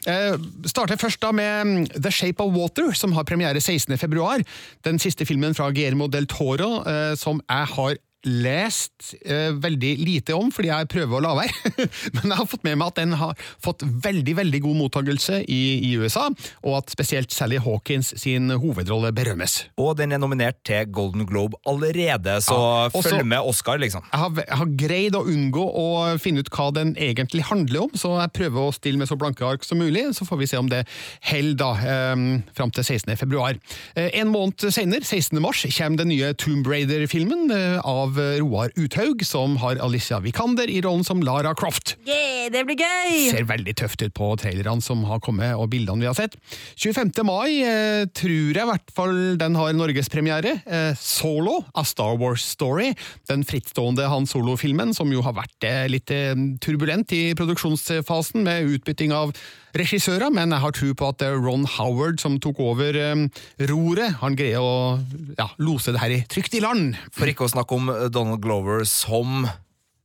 Eh, 0.10 0.36
starter 0.66 0.98
først 1.00 1.22
da 1.22 1.32
med 1.36 1.70
mm, 1.70 2.02
The 2.02 2.12
Shape 2.12 2.44
of 2.44 2.56
Water, 2.58 2.92
som 2.98 3.14
har 3.14 3.28
premiere 3.30 3.62
16. 3.62 3.98
februar. 4.02 4.42
Den 4.86 5.00
siste 5.00 5.28
filmen 5.30 5.54
fra 5.58 5.70
Guillermo 5.70 6.10
del 6.10 6.28
Toro, 6.30 6.80
eh, 6.90 7.14
som 7.20 7.44
jeg 7.46 7.74
har 7.76 8.00
lest 8.28 9.14
eh, 9.24 9.54
veldig 9.56 9.92
lite 10.04 10.36
om, 10.36 10.50
fordi 10.52 10.68
jeg 10.72 10.88
prøver 10.92 11.20
å 11.20 11.22
la 11.24 11.34
være. 11.38 11.72
Men 12.18 12.26
jeg 12.34 12.38
har 12.42 12.48
fått 12.52 12.66
med 12.68 12.78
meg 12.80 12.90
at 12.92 13.00
den 13.00 13.14
har 13.20 13.38
fått 13.64 13.86
veldig 14.04 14.36
veldig 14.42 14.62
god 14.66 14.80
mottakelse 14.82 15.40
i, 15.48 15.60
i 15.88 15.94
USA, 16.02 16.26
og 16.66 16.78
at 16.82 16.92
spesielt 16.92 17.32
Sally 17.32 17.60
Hawkins 17.64 18.12
sin 18.20 18.50
hovedrolle 18.52 19.14
berømmes. 19.16 19.60
Og 19.80 19.96
den 20.00 20.12
er 20.16 20.22
nominert 20.22 20.60
til 20.68 20.90
Golden 20.92 21.26
Globe 21.30 21.60
allerede, 21.70 22.40
så 22.44 22.58
Ja, 22.60 22.90
også- 22.90 23.10
følg 23.10 23.26
med 23.26 23.40
Oscar, 23.48 23.80
liksom. 23.80 24.04
Jeg 24.12 24.20
har, 24.20 24.36
jeg 24.44 24.60
har 24.64 24.74
greid 24.84 25.16
å 25.20 25.24
unngå 25.24 25.64
å 25.80 25.88
finne 26.20 26.44
ut 26.44 26.52
hva 26.52 26.70
den 26.76 26.96
egentlig 27.00 27.46
handler 27.50 27.88
om, 27.88 27.96
så 27.96 28.18
jeg 28.20 28.34
prøver 28.36 28.68
å 28.68 28.76
stille 28.76 29.00
med 29.00 29.08
så 29.10 29.18
blanke 29.20 29.46
ark 29.48 29.64
som 29.64 29.80
mulig, 29.80 30.10
så 30.18 30.28
får 30.28 30.42
vi 30.44 30.50
se 30.52 30.60
om 30.60 30.68
det 30.72 30.84
holder 31.32 31.56
da, 31.60 31.72
eh, 31.80 32.26
fram 32.58 32.72
til 32.76 32.84
16. 32.84 33.16
februar. 33.20 33.56
Eh, 33.96 34.10
en 34.20 34.32
måned 34.34 34.68
senere, 34.74 35.04
16. 35.08 35.40
mars, 35.42 35.64
kommer 35.78 35.98
den 36.04 36.12
nye 36.12 36.34
Tomb 36.40 36.68
Raider-filmen 36.68 37.50
eh, 37.56 37.80
av 38.10 38.18
Roar 38.40 38.72
Uthaug, 38.76 39.26
som 39.26 39.58
har 39.58 39.78
Alicia 39.84 40.20
Vikander 40.20 40.70
i 40.70 40.82
rollen 40.82 41.04
som 41.06 41.22
Lara 41.24 41.54
Croft. 41.56 41.96
Yeah, 42.08 42.50
det 42.52 42.64
blir 42.66 42.80
gøy! 42.80 43.30
Ser 43.30 43.46
veldig 43.50 43.76
tøft 43.78 44.02
ut 44.02 44.14
på 44.18 44.32
trailerne 44.42 44.82
som 44.82 45.04
har 45.10 45.22
kommet, 45.22 45.54
og 45.58 45.70
bildene 45.70 46.02
vi 46.02 46.10
har 46.10 46.18
sett. 46.18 46.38
25. 46.80 47.12
mai 47.28 47.60
eh, 47.62 48.08
tror 48.16 48.56
jeg 48.56 48.64
i 48.64 48.70
hvert 48.72 48.94
fall 48.96 49.20
den 49.40 49.58
har 49.60 49.76
norgespremiere. 49.78 50.56
Eh, 50.66 50.92
Solo, 50.98 51.60
A 51.78 51.86
Star 51.86 52.18
Wars 52.20 52.48
Story. 52.56 52.94
Den 53.30 53.46
frittstående 53.48 54.10
Han 54.10 54.28
Solo-filmen, 54.30 54.96
som 54.98 55.12
jo 55.14 55.24
har 55.26 55.38
vært 55.38 55.70
eh, 55.70 55.86
litt 55.92 56.14
eh, 56.16 56.34
turbulent 56.64 57.14
i 57.14 57.24
produksjonsfasen, 57.38 58.42
med 58.48 58.74
utbytting 58.80 59.14
av 59.14 59.36
regissører, 59.78 60.30
men 60.34 60.56
jeg 60.56 60.64
har 60.64 60.76
tro 60.76 60.90
på 60.98 61.12
at 61.14 61.26
er 61.26 61.38
Ron 61.38 61.68
Howard 61.78 62.22
som 62.24 62.40
tok 62.42 62.62
over 62.64 62.98
eh, 62.98 63.44
roret. 63.70 64.18
Han 64.24 64.38
greier 64.40 64.64
å 64.64 64.98
ja, 65.38 65.50
lose 65.62 65.94
det 65.96 66.02
her 66.04 66.16
i 66.16 66.24
trygt 66.32 66.58
i 66.58 66.64
land. 66.64 66.98
For 67.16 67.30
ikke 67.30 67.48
å 67.48 67.54
snakke 67.54 67.78
om 67.78 67.94
Donald 68.14 68.44
Glover 68.44 68.86
som 68.90 69.48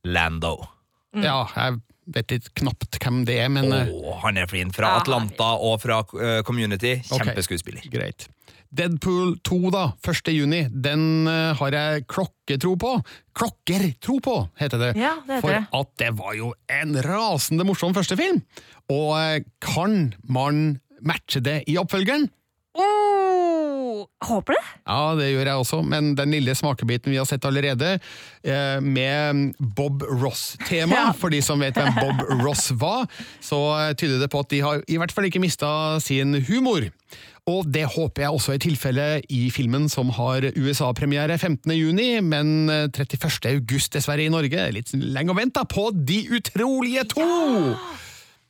Lando. 0.05 0.57
Ja, 1.15 1.45
jeg 1.55 1.79
vet 2.15 2.33
litt 2.33 2.49
knapt 2.59 2.99
hvem 3.01 3.23
det 3.25 3.39
er, 3.41 3.49
men 3.49 3.71
oh, 3.71 4.15
han 4.21 4.37
er 4.37 4.49
flin. 4.51 4.73
Fra 4.75 4.97
Atlanta 4.99 5.55
og 5.57 5.79
fra 5.83 6.03
eh, 6.19 6.41
Community. 6.45 6.99
Ok. 7.09 7.31
Okay, 7.35 7.89
Greit. 7.93 8.27
Deadpool 8.75 9.37
2, 9.47 9.59
da, 9.73 9.83
1. 10.03 10.31
juni, 10.35 10.65
den 10.69 11.27
eh, 11.31 11.53
har 11.59 11.75
jeg 11.77 12.05
klokketro 12.11 12.73
på. 12.81 12.91
Klokkertro 13.37 14.17
på, 14.23 14.35
heter 14.59 14.81
det. 14.81 14.89
Ja, 14.99 15.13
det 15.25 15.37
heter 15.37 15.45
For 15.45 15.55
det. 15.55 15.61
at 15.79 15.91
det 16.01 16.09
var 16.19 16.33
jo 16.35 16.53
en 16.71 16.95
rasende 17.05 17.67
morsom 17.67 17.95
første 17.95 18.17
film. 18.19 18.41
Og 18.91 19.13
eh, 19.21 19.45
kan 19.63 20.13
man 20.27 20.79
matche 21.05 21.41
det 21.45 21.61
i 21.71 21.77
oppfølgeren? 21.81 22.27
Oh, 22.75 23.24
håper 24.25 24.55
det. 24.57 24.63
Ja, 24.87 24.99
det 25.19 25.27
gjør 25.31 25.49
jeg 25.51 25.61
også, 25.63 25.79
men 25.85 26.13
den 26.17 26.31
lille 26.35 26.55
smakebiten 26.57 27.11
vi 27.13 27.19
har 27.21 27.27
sett 27.29 27.45
allerede, 27.47 27.95
eh, 28.43 28.79
med 28.81 29.53
Bob 29.59 30.03
Ross-tema, 30.07 30.95
Ja. 30.95 31.11
for 31.13 31.29
de 31.33 31.41
som 31.45 31.59
vet 31.63 31.75
hvem 31.79 31.93
Bob 31.99 32.25
Ross 32.45 32.71
var, 32.71 33.07
så 33.41 33.61
eh, 33.89 33.93
tyder 33.93 34.19
det 34.23 34.31
på 34.33 34.39
at 34.45 34.49
de 34.49 34.59
har 34.65 34.81
i 34.87 34.97
hvert 35.01 35.11
fall 35.15 35.25
ikke 35.29 35.41
mista 35.43 35.99
sin 36.03 36.33
humor. 36.49 36.89
Og 37.45 37.67
det 37.69 37.83
håper 37.93 38.23
jeg 38.23 38.33
også 38.33 38.53
er 38.55 38.61
tilfellet 38.63 39.25
i 39.29 39.51
filmen 39.53 39.83
som 39.87 40.09
har 40.17 40.47
USA-premiere 40.57 41.35
15. 41.37 41.69
juni, 41.77 42.19
men 42.25 42.69
eh, 42.73 42.87
31. 42.89 43.45
august 43.51 43.93
dessverre 43.93 44.25
i 44.25 44.31
Norge. 44.33 44.71
Litt 44.73 44.89
lenge 44.97 45.29
å 45.29 45.37
vente 45.37 45.61
på 45.69 45.91
De 45.93 46.23
utrolige 46.39 47.03
to! 47.13 47.27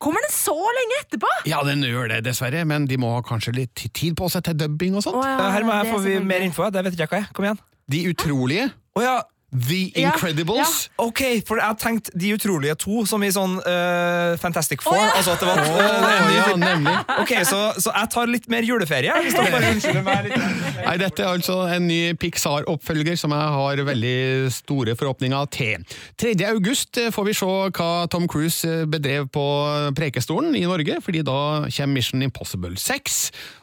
Kommer 0.02 0.24
den 0.26 0.34
så 0.34 0.56
lenge 0.56 0.98
etterpå? 1.04 1.30
Ja, 1.48 1.62
den 1.66 1.84
gjør 1.88 2.10
det, 2.12 2.24
dessverre, 2.26 2.66
men 2.68 2.88
de 2.90 2.98
må 3.00 3.14
ha 3.16 3.22
kanskje 3.26 3.54
litt 3.56 3.86
tid 3.96 4.18
på 4.20 4.28
seg 4.32 4.44
til 4.48 4.58
dubbing 4.60 4.98
og 5.00 5.06
sånt. 5.06 5.22
Oh, 5.22 5.28
ja, 5.28 5.52
Her 5.56 5.68
må 5.68 5.78
jeg 5.80 5.94
få 5.94 6.02
vi 6.04 6.18
mer 6.20 6.44
info. 6.46 6.68
Det 6.74 6.84
vet 6.84 6.98
ikke 6.98 7.06
jeg 7.08 7.14
hva 7.14 7.22
er. 7.24 7.30
Kom 7.38 7.48
igjen. 7.48 7.62
De 7.96 8.02
utrolige. 8.12 8.68
Å 8.96 9.06
ja. 9.06 9.16
The 9.56 9.82
Ja, 9.96 10.12
Incredibles. 10.12 10.90
Ok, 11.02 11.22
for 11.48 11.60
jeg 11.62 11.78
tenkte 11.82 12.12
De 12.16 12.34
utrolige 12.36 12.76
to, 12.80 13.04
som 13.10 13.24
i 13.24 13.32
sånn 13.34 13.58
uh, 13.64 14.36
Fantastic 14.42 14.84
Four. 14.86 14.98
Oh, 14.98 15.04
ja. 15.04 15.14
Altså 15.16 15.36
at 15.36 15.44
det 15.44 15.50
var 15.50 15.62
oh, 15.64 16.10
en 16.12 16.34
ja, 16.36 16.46
nemlig. 16.60 16.96
Ok, 17.24 17.34
så, 17.48 17.62
så 17.80 17.94
jeg 17.96 18.12
tar 18.14 18.32
litt 18.32 18.50
mer 18.52 18.68
juleferie. 18.68 19.16
Hvis 19.26 19.38
dere 19.38 19.54
bare 19.54 19.72
unnskylder 19.76 20.06
meg 20.06 20.28
litt. 20.30 20.38
Nei, 20.82 20.96
Dette 21.02 21.24
er 21.24 21.32
altså 21.32 21.58
en 21.72 21.88
ny 21.90 22.00
Pixar-oppfølger 22.20 23.18
som 23.20 23.34
jeg 23.36 23.54
har 23.56 23.84
veldig 23.88 24.16
store 24.54 24.96
forhåpninger 25.00 25.50
til. 25.56 25.86
3. 26.22 26.34
august 26.52 27.00
får 27.16 27.30
vi 27.30 27.36
se 27.38 27.48
hva 27.48 27.90
Tom 28.12 28.28
Cruise 28.32 28.76
bedrev 28.92 29.30
på 29.34 29.46
Prekestolen 29.98 30.56
i 30.58 30.66
Norge, 30.68 31.00
fordi 31.06 31.24
da 31.26 31.38
kommer 31.70 31.96
Mission 31.96 32.24
Impossible 32.26 32.76
6, 32.80 33.20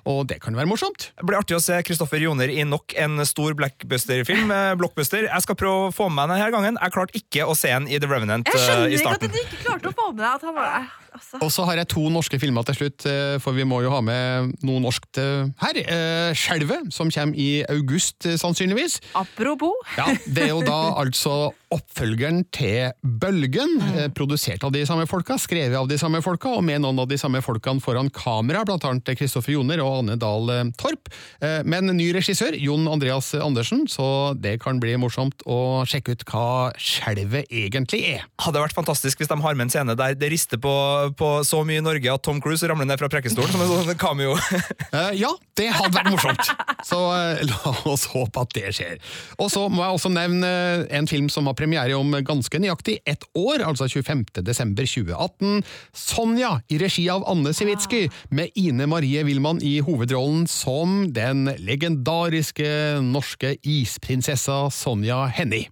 og 0.08 0.24
det 0.30 0.40
kan 0.42 0.56
være 0.56 0.70
morsomt. 0.70 1.10
Det 1.18 1.26
blir 1.28 1.38
artig 1.40 1.58
å 1.58 1.62
se 1.62 1.76
Kristoffer 1.86 2.22
Joner 2.22 2.50
i 2.52 2.64
nok 2.66 2.94
en 3.00 3.20
stor 3.28 3.54
blackbuster-film. 3.58 4.50
eh, 4.50 4.74
blockbuster. 4.80 5.28
Jeg 5.28 5.44
skal 5.44 5.58
prøve 5.58 5.81
å 5.82 5.92
få 5.94 6.08
med 6.08 6.30
meg 6.30 6.38
denne 6.38 6.54
gangen. 6.54 6.80
Jeg 6.80 6.94
klarte 6.94 7.18
ikke 7.18 7.46
å 7.48 7.54
se 7.58 7.70
den 7.72 7.88
i 7.90 8.00
The 8.00 8.08
Revenant 8.10 8.48
Jeg 8.48 8.58
eh, 8.58 8.66
skjønner 8.66 8.96
ikke 8.96 9.14
at 9.16 9.24
du 9.26 9.38
ikke 9.42 9.62
klarte 9.64 9.92
å 9.92 9.96
få 9.96 10.10
med 10.12 10.22
deg 10.24 10.30
at 10.32 10.46
han 10.48 10.56
var 10.58 10.68
der. 10.72 10.90
Altså. 11.12 11.38
Og 11.44 11.50
så 11.52 11.64
har 11.68 11.76
jeg 11.76 11.88
to 11.92 12.02
norske 12.08 12.38
filmer 12.40 12.64
til 12.64 12.78
slutt, 12.78 13.04
eh, 13.10 13.34
for 13.44 13.52
vi 13.56 13.66
må 13.68 13.82
jo 13.84 13.90
ha 13.92 13.98
med 14.04 14.54
noe 14.64 14.80
norskt 14.80 15.20
eh, 15.20 15.50
her. 15.60 15.80
Eh, 15.82 16.30
Skjelvet, 16.38 16.88
som 16.94 17.10
kommer 17.12 17.36
i 17.36 17.50
august, 17.68 18.24
eh, 18.24 18.38
sannsynligvis. 18.40 18.96
Apropos. 19.20 19.76
Ja, 19.98 20.08
Det 20.24 20.46
er 20.48 20.54
jo 20.54 20.62
da 20.64 20.78
altså 21.02 21.52
oppfølgeren 21.72 22.42
til 22.54 22.92
Bølgen, 23.02 23.78
mm. 23.80 24.14
produsert 24.16 24.64
av 24.66 24.74
de 24.74 24.84
samme 24.88 25.06
folka, 25.10 25.38
skrevet 25.40 25.78
av 25.78 25.88
de 25.90 25.98
samme 26.00 26.22
folka, 26.24 26.52
og 26.58 26.64
med 26.66 26.82
noen 26.84 27.00
av 27.02 27.08
de 27.10 27.18
samme 27.20 27.42
folkene 27.44 27.82
foran 27.82 28.10
kamera, 28.12 28.64
annet 28.72 29.12
Kristoffer 29.18 29.56
Joner 29.56 29.82
og 29.84 30.02
Anne 30.02 30.18
Dahl 30.20 30.50
eh, 30.52 30.64
Torp. 30.80 31.10
Eh, 31.42 31.60
Men 31.64 31.90
ny 31.96 32.10
regissør, 32.14 32.56
Jon 32.58 32.88
Andreas 32.90 33.32
Andersen, 33.38 33.86
så 33.90 34.34
det 34.38 34.58
kan 34.62 34.80
bli 34.82 34.96
morsomt 35.00 35.44
å 35.46 35.82
sjekke 35.88 36.16
ut 36.16 36.26
hva 36.28 36.46
Skjelvet 36.78 37.50
egentlig 37.52 38.02
er. 38.14 38.26
Hadde 38.42 38.62
vært 38.62 38.76
fantastisk 38.76 39.20
hvis 39.20 39.30
de 39.30 39.38
har 39.42 39.56
med 39.56 39.66
en 39.68 39.72
scene 39.72 39.96
der 39.98 40.16
det 40.18 40.32
rister 40.32 40.60
på, 40.62 40.72
på 41.18 41.30
så 41.46 41.62
mye 41.66 41.80
i 41.80 41.84
Norge 41.84 42.12
at 42.12 42.24
Tom 42.26 42.40
Cruise 42.42 42.66
ramler 42.68 42.88
ned 42.88 43.00
fra 43.00 43.10
prekestolen 43.12 43.52
som 43.52 43.64
en 43.64 43.72
sånn 43.72 43.98
cameo. 44.00 44.36
Eh, 44.92 45.14
ja, 45.16 45.30
det 45.56 45.70
hadde 45.72 45.94
vært 45.94 46.10
morsomt. 46.12 46.48
Så 46.84 46.98
eh, 47.14 47.40
la 47.48 47.72
oss 47.88 48.04
håpe 48.12 48.42
at 48.42 48.52
det 48.56 48.72
skjer. 48.76 48.98
Og 49.40 49.48
så 49.52 49.64
må 49.72 49.80
jeg 49.80 49.96
også 49.96 50.10
nevne 50.12 50.48
eh, 50.48 50.82
en 50.98 51.08
film 51.08 51.30
som 51.32 51.48
har 51.48 51.56
premiere 51.62 51.94
om 51.98 52.10
ganske 52.26 52.58
nøyaktig 52.58 52.98
ett 53.06 53.24
år, 53.38 53.62
altså 53.62 53.86
25. 53.88 54.24
desember 54.42 54.88
2018. 54.88 55.62
Sonja, 55.94 56.56
i 56.72 56.80
regi 56.82 57.06
av 57.12 57.24
Anne 57.30 57.54
Sivitsky, 57.54 58.08
med 58.34 58.50
Ine 58.58 58.88
Marie 58.90 59.22
Wilman 59.26 59.62
i 59.62 59.76
hovedrollen 59.84 60.48
som 60.50 61.12
den 61.14 61.46
legendariske 61.62 62.98
norske 63.06 63.54
isprinsessa 63.62 64.64
Sonja 64.74 65.24
Hennie. 65.30 65.70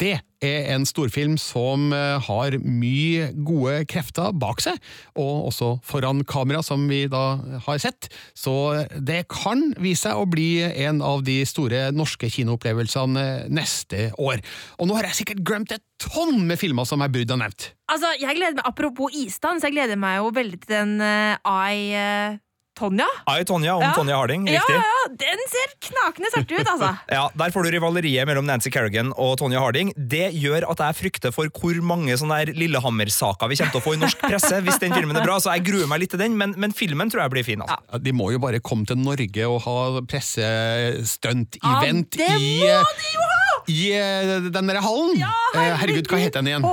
Det 0.00 0.20
er 0.44 0.70
en 0.74 0.86
storfilm 0.88 1.36
som 1.40 1.90
eh, 1.94 2.16
har 2.26 2.56
mye 2.64 3.30
gode 3.46 3.84
krefter 3.90 4.32
bak 4.36 4.62
seg, 4.64 4.80
og 5.18 5.50
også 5.50 5.72
foran 5.86 6.24
kamera, 6.28 6.62
som 6.64 6.86
vi 6.90 7.04
da 7.10 7.24
har 7.66 7.82
sett. 7.82 8.10
Så 8.34 8.54
det 8.96 9.24
kan 9.32 9.70
vise 9.78 10.08
seg 10.08 10.16
å 10.16 10.28
bli 10.30 10.62
en 10.86 11.02
av 11.04 11.24
de 11.26 11.40
store 11.48 11.88
norske 11.96 12.30
kinoopplevelsene 12.32 13.26
neste 13.52 14.10
år. 14.18 14.40
Og 14.80 14.88
nå 14.88 14.96
har 14.96 15.10
jeg 15.10 15.22
sikkert 15.22 15.44
glemt 15.46 15.76
et 15.76 15.84
tonn 16.00 16.46
med 16.48 16.60
filmer 16.60 16.88
som 16.88 17.02
jeg 17.04 17.12
burde 17.14 17.36
ha 17.36 17.42
nevnt. 17.44 17.72
Altså, 17.90 18.12
jeg 18.20 18.38
gleder 18.38 18.56
meg, 18.56 18.66
Apropos 18.70 19.12
isdans, 19.16 19.64
jeg 19.66 19.74
gleder 19.74 19.98
meg 20.00 20.20
jo 20.20 20.30
veldig 20.34 20.60
til 20.62 20.72
den 20.72 20.92
uh, 21.02 21.36
I 21.44 21.90
uh, 21.98 22.38
Tonja. 22.78 23.06
I 23.28 23.44
Tonja 23.44 23.74
om 23.76 23.82
Ja. 23.82 23.92
Tonja 23.94 24.16
Harding, 24.16 24.46
Ja, 24.48 24.52
riktig. 24.60 24.74
ja, 24.76 24.82
den 25.20 25.38
ser 25.50 25.68
knakende 25.88 26.28
sterkt 26.30 26.52
ut, 26.54 26.66
altså. 26.70 26.90
Ja, 27.16 27.24
Der 27.36 27.50
får 27.50 27.62
du 27.66 27.70
rivaleriet 27.74 28.26
mellom 28.26 28.44
Nancy 28.46 28.70
Kerrigan 28.70 29.12
og 29.18 29.36
Tonja 29.38 29.58
Harding. 29.60 29.92
Det 29.96 30.30
gjør 30.38 30.64
at 30.70 30.78
jeg 30.78 30.94
frykter 31.00 31.32
for 31.34 31.46
hvor 31.50 31.74
mange 31.82 32.16
sånne 32.16 32.38
der 32.46 32.52
Lillehammer-saker 32.56 33.48
vi 33.50 33.56
kommer 33.60 33.72
til 33.74 33.80
å 33.80 33.84
få 33.84 33.94
i 33.94 33.96
norsk 34.00 34.18
presse 34.22 34.60
hvis 34.64 34.78
den 34.80 34.92
filmen 34.96 35.16
er 35.18 35.24
bra, 35.26 35.36
så 35.42 35.50
jeg 35.58 35.64
gruer 35.66 35.86
meg 35.90 36.00
litt 36.04 36.10
til 36.14 36.18
den, 36.22 36.36
men, 36.40 36.54
men 36.56 36.72
filmen 36.72 37.10
tror 37.10 37.22
jeg 37.26 37.30
blir 37.34 37.44
fin. 37.44 37.60
altså. 37.66 37.76
Ja, 37.92 37.98
De 38.06 38.12
må 38.16 38.30
jo 38.32 38.38
bare 38.42 38.60
komme 38.64 38.86
til 38.88 38.96
Norge 39.02 39.44
og 39.50 39.60
ha 39.66 39.76
pressestunt-event 40.06 42.16
Ja, 42.16 42.26
det 42.26 42.40
i 42.40 42.42
må 42.60 42.66
de 42.96 43.04
jo 43.14 43.20
ha! 43.26 43.36
i 43.70 43.92
eh, 43.92 44.40
den 44.50 44.66
der 44.72 44.80
hallen. 44.82 45.12
Ja, 45.20 45.34
Eh, 45.50 45.74
herregud, 45.82 46.06
hva 46.08 46.16
heter 46.22 46.38
den 46.40 46.46
igjen? 46.52 46.64
Eh, 46.64 46.70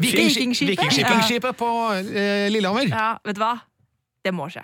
Vikingskipet. 0.00 0.78
Vikingskipet. 0.94 1.56
På 1.58 1.68
eh, 1.92 2.46
Lillehammer. 2.54 2.86
Ja, 2.88 3.18
vet 3.26 3.34
du 3.36 3.40
hva? 3.42 3.56
Det 4.24 4.32
må 4.34 4.46
skje. 4.50 4.62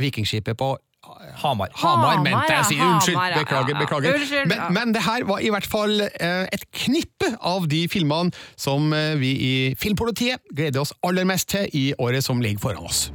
Vikingskipet 0.00 0.58
på 0.60 0.76
Hamar. 1.40 1.70
Hamar, 1.74 2.18
Hamar, 2.18 2.18
mente 2.22 2.50
jeg 2.52 2.60
å 2.60 2.66
si. 2.68 2.76
Unnskyld. 2.84 3.20
Beklager. 3.38 3.78
beklager. 3.80 4.26
Men, 4.50 4.66
men 4.76 4.92
det 4.94 5.04
her 5.06 5.24
var 5.28 5.40
i 5.40 5.48
hvert 5.52 5.68
fall 5.68 6.04
eh, 6.04 6.44
et 6.52 6.66
knippe 6.76 7.32
av 7.40 7.68
de 7.72 7.86
filmene 7.88 8.34
som 8.60 8.92
eh, 8.92 9.14
vi 9.20 9.32
i 9.32 9.54
Filmpolitiet 9.80 10.44
gleder 10.52 10.84
oss 10.84 10.92
aller 11.06 11.24
mest 11.28 11.48
til 11.56 11.72
i 11.72 11.90
året 11.98 12.26
som 12.26 12.44
ligger 12.44 12.60
foran 12.68 12.84
oss. 12.90 13.08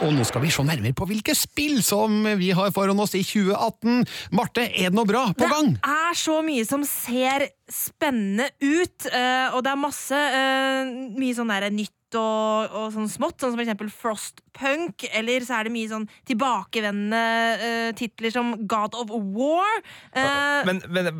Og 0.00 0.14
nå 0.16 0.24
skal 0.24 0.40
vi 0.40 0.50
se 0.52 0.62
nærmere 0.64 0.96
på 0.96 1.04
hvilke 1.10 1.34
spill 1.36 1.82
som 1.84 2.22
vi 2.40 2.50
har 2.56 2.70
foran 2.72 3.00
oss 3.02 3.12
i 3.18 3.20
2018. 3.20 4.06
Marte, 4.32 4.64
er 4.64 4.88
det 4.88 4.96
noe 4.96 5.08
bra 5.08 5.26
på 5.36 5.48
gang? 5.50 5.74
Det 5.76 5.92
er 5.92 6.16
så 6.16 6.38
mye 6.44 6.64
som 6.64 6.86
ser 6.88 7.44
spennende 7.70 8.48
ut, 8.64 9.10
eh, 9.12 9.52
og 9.52 9.60
det 9.66 9.74
er 9.74 9.82
masse 9.82 10.16
eh, 10.16 10.92
mye 11.20 11.36
sånn 11.36 11.52
der 11.52 11.68
nytt 11.74 11.99
og, 12.18 12.74
og 12.76 12.92
sånn 12.94 13.08
smått, 13.10 13.38
sånn 13.40 13.52
som 13.52 13.58
for 13.58 13.64
eksempel 13.64 13.90
Frostpunk, 13.92 15.04
eller 15.16 15.44
så 15.46 15.58
er 15.58 15.68
det 15.68 15.72
mye 15.74 15.90
sånn 15.90 16.06
tilbakevendende 16.28 17.22
uh, 17.60 17.90
titler 17.98 18.34
som 18.34 18.52
God 18.70 18.96
of 18.98 19.12
War. 19.34 19.80
Uh, 20.14 20.62
Men, 20.68 20.82
men 20.88 21.10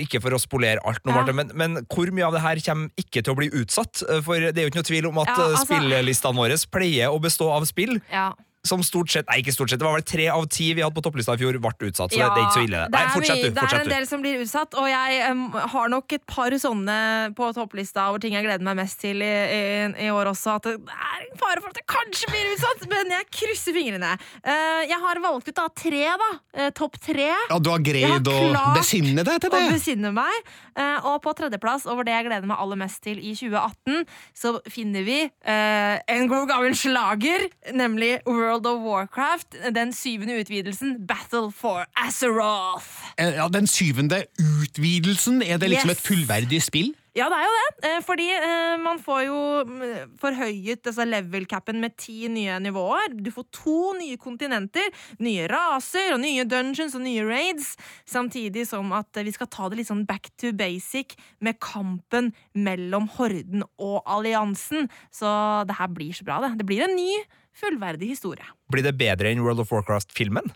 Ikke 0.00 0.20
for 0.22 0.36
å 0.36 0.40
spolere 0.42 0.82
alt, 0.84 1.02
nå, 1.04 1.12
Ja. 1.12 1.20
Marte, 1.20 1.34
men, 1.36 1.50
men 1.54 1.80
hvor 1.90 2.10
mye 2.14 2.26
av 2.28 2.36
det 2.36 2.44
her 2.44 2.62
kommer 2.64 2.90
ikke 3.00 3.22
til 3.22 3.34
å 3.34 3.38
bli 3.38 3.50
utsatt? 3.62 4.04
For 4.24 4.40
det 4.50 4.56
er 4.56 4.68
jo 4.68 4.72
ikke 4.72 4.80
noe 4.82 4.90
tvil 4.90 5.10
om 5.10 5.18
at 5.22 5.32
Ja, 5.32 5.34
eh, 5.38 5.56
altså- 5.56 5.66
spillelistene 5.68 6.36
våre 6.40 6.56
pleier 6.70 7.10
å 7.12 7.20
bestå 7.22 7.50
av 7.52 7.66
spill 7.68 8.00
ja. 8.12 8.30
Som 8.66 8.82
stort 8.84 9.08
sett 9.12 9.28
Nei, 9.30 9.40
ikke 9.40 9.54
stort 9.54 9.72
sett, 9.72 9.80
det 9.80 9.86
var 9.86 9.96
vel 9.96 10.04
tre 10.04 10.26
av 10.32 10.44
ti 10.52 10.70
vi 10.76 10.82
hadde 10.84 10.96
på 10.96 11.02
topplista 11.04 11.36
i 11.36 11.40
fjor, 11.40 11.56
ble 11.62 11.90
utsatt. 11.90 12.12
Så 12.12 12.18
Ja, 12.18 12.28
det 12.34 12.42
er 12.42 12.46
ikke 12.46 12.58
så 12.58 12.64
ille. 12.66 12.82
det 12.84 12.92
Nei, 12.92 13.04
fortsett 13.14 13.42
du. 13.42 13.48
Det 13.56 13.64
er 13.64 13.80
en 13.80 13.92
del 13.92 14.06
som 14.08 14.24
blir 14.24 14.42
utsatt, 14.42 14.76
og 14.76 14.88
jeg 14.90 15.20
um, 15.30 15.44
har 15.74 15.92
nok 15.92 16.12
et 16.16 16.24
par 16.28 16.56
sånne 16.60 16.96
på 17.38 17.50
topplista 17.56 18.08
over 18.10 18.20
ting 18.22 18.36
jeg 18.36 18.44
gleder 18.44 18.66
meg 18.66 18.76
mest 18.82 19.00
til 19.00 19.22
i, 19.24 19.30
i, 19.30 19.62
i 20.06 20.10
år 20.12 20.32
også. 20.32 20.58
At 20.58 20.68
det 20.68 20.74
er 20.76 21.24
en 21.24 21.40
fare 21.40 21.62
for 21.62 21.72
at 21.72 21.80
det 21.80 21.86
kanskje 21.88 22.30
blir 22.32 22.50
utsatt, 22.56 22.84
men 22.92 23.14
jeg 23.16 23.28
krysser 23.38 23.76
fingrene. 23.76 24.12
Uh, 24.44 24.82
jeg 24.84 25.00
har 25.06 25.22
valgt 25.24 25.48
ut 25.48 25.56
da 25.56 25.68
tre, 25.72 26.04
da. 26.24 26.30
Uh, 26.58 26.68
Topp 26.76 27.00
tre. 27.00 27.30
Ja, 27.32 27.58
Du 27.60 27.72
har 27.72 27.80
greid 27.84 28.28
har 28.28 28.60
å 28.60 28.66
besinne 28.76 29.24
deg 29.24 29.40
til 29.40 29.54
det? 29.54 29.62
å 29.64 29.72
besinne 29.72 30.12
meg. 30.16 30.52
Uh, 30.76 30.98
og 31.12 31.20
på 31.24 31.32
tredjeplass 31.38 31.88
over 31.88 32.04
det 32.04 32.14
jeg 32.18 32.28
gleder 32.28 32.48
meg 32.50 32.60
aller 32.60 32.78
mest 32.80 33.00
til 33.04 33.20
i 33.20 33.32
2018, 33.36 34.04
så 34.36 34.54
finner 34.70 35.04
vi 35.06 35.18
eh, 35.24 35.96
en 36.14 36.28
god 36.30 36.48
gammel 36.50 36.74
slager, 36.76 37.46
nemlig 37.76 38.18
World 38.26 38.49
of 38.58 38.82
Warcraft. 38.82 39.56
Den 39.74 39.92
syvende 39.92 40.38
utvidelsen, 40.40 41.06
Battle 41.06 41.50
for 41.52 41.86
Azeroth. 41.96 42.86
Eh, 43.18 43.34
Ja, 43.36 43.48
Den 43.48 43.66
syvende 43.66 44.24
utvidelsen, 44.38 45.42
er 45.42 45.58
det 45.58 45.70
liksom 45.70 45.88
Yes. 45.90 45.98
et 45.98 46.06
fullverdig 46.06 46.62
spill? 46.62 46.94
Ja, 47.16 47.24
det 47.28 47.38
er 47.38 47.42
jo 47.42 47.54
det. 47.58 47.88
Eh, 47.90 48.00
fordi 48.06 48.28
eh, 48.30 48.76
man 48.78 48.98
får 49.02 49.24
jo 49.26 49.64
mm, 49.66 50.12
forhøyet 50.20 50.86
altså 50.86 51.04
level-capen 51.04 51.80
med 51.80 51.96
ti 51.98 52.28
nye 52.28 52.60
nivåer. 52.62 53.16
Du 53.22 53.30
får 53.34 53.44
to 53.52 53.92
nye 53.98 54.16
kontinenter, 54.16 54.86
nye 55.18 55.48
raser 55.50 56.12
og 56.14 56.20
nye 56.20 56.44
dungeons 56.44 56.94
og 56.94 57.00
nye 57.02 57.24
raids. 57.26 57.76
Samtidig 58.06 58.66
som 58.68 58.92
at 58.92 59.08
vi 59.26 59.32
skal 59.32 59.46
ta 59.50 59.68
det 59.68 59.78
litt 59.80 59.88
sånn 59.90 60.06
back 60.06 60.30
to 60.38 60.52
basic 60.52 61.16
med 61.40 61.58
kampen 61.58 62.32
mellom 62.54 63.08
Horden 63.18 63.64
og 63.78 64.02
alliansen. 64.06 64.88
Så 65.10 65.66
det 65.66 65.76
her 65.80 65.88
blir 65.88 66.12
så 66.14 66.24
bra, 66.24 66.38
det. 66.46 66.58
Det 66.58 66.66
blir 66.66 66.84
en 66.86 66.94
ny, 66.94 67.10
fullverdig 67.56 68.08
historie. 68.14 68.46
Blir 68.72 68.86
det 68.86 68.96
bedre 68.98 69.30
enn 69.34 69.42
World 69.44 69.60
of 69.66 69.72
Warcraft-filmen? 69.72 70.52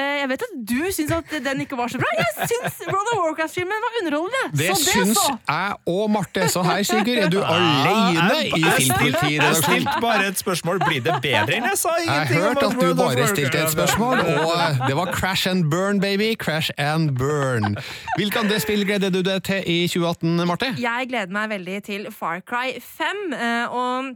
Eh, 0.00 0.14
jeg 0.22 0.28
vet 0.30 0.42
at 0.46 0.52
du 0.64 0.78
syns 0.96 1.10
at 1.12 1.32
den 1.44 1.58
ikke 1.60 1.76
var 1.76 1.90
så 1.92 1.98
bra. 2.00 2.08
Jeg 2.16 2.46
syns 2.48 2.78
World 2.88 3.08
of 3.12 3.18
Warcraft-filmen 3.20 3.82
var 3.84 3.96
underholdende. 4.00 4.44
Det, 4.56 4.68
så 4.70 4.76
det 4.80 4.94
syns 4.94 5.18
jeg 5.28 5.74
og 5.92 6.06
Marte. 6.14 6.46
Så 6.48 6.62
her, 6.64 6.80
Sigurd, 6.88 7.18
er 7.20 7.28
du 7.28 7.36
alene 7.56 8.38
i 8.56 8.62
Jeg 8.62 8.86
stilte 8.86 9.98
bare 10.00 10.30
et 10.30 10.40
spørsmål. 10.40 10.80
Blir 10.86 11.04
det 11.04 11.18
bedre 11.26 11.58
enn 11.58 11.68
jeg 11.68 11.76
sa? 11.82 11.92
Ingenting 12.00 12.40
jeg 12.40 12.46
hørte 12.46 12.70
at 12.70 12.80
du 12.80 12.94
bare 13.02 13.28
stilte 13.28 13.60
et 13.66 13.74
spørsmål, 13.74 14.24
og 14.40 14.54
eh, 14.56 14.80
det 14.88 14.96
var 15.02 15.12
crash 15.18 15.44
and 15.52 15.68
burn, 15.70 16.00
baby. 16.00 16.30
Crash 16.40 16.72
and 16.80 17.12
burn. 17.20 17.76
Hvilke 18.16 18.40
andre 18.40 18.56
spill 18.64 18.86
gleder 18.88 19.12
du 19.12 19.20
deg 19.26 19.44
til 19.50 19.68
i 19.68 19.78
2018, 19.84 20.46
Marte? 20.48 20.72
Jeg 20.80 21.12
gleder 21.12 21.36
meg 21.36 21.52
veldig 21.52 21.78
til 21.92 22.08
Far 22.14 22.40
Cry 22.40 22.72
5. 22.80 23.36
eh, 23.36 23.68
Og 23.68 24.14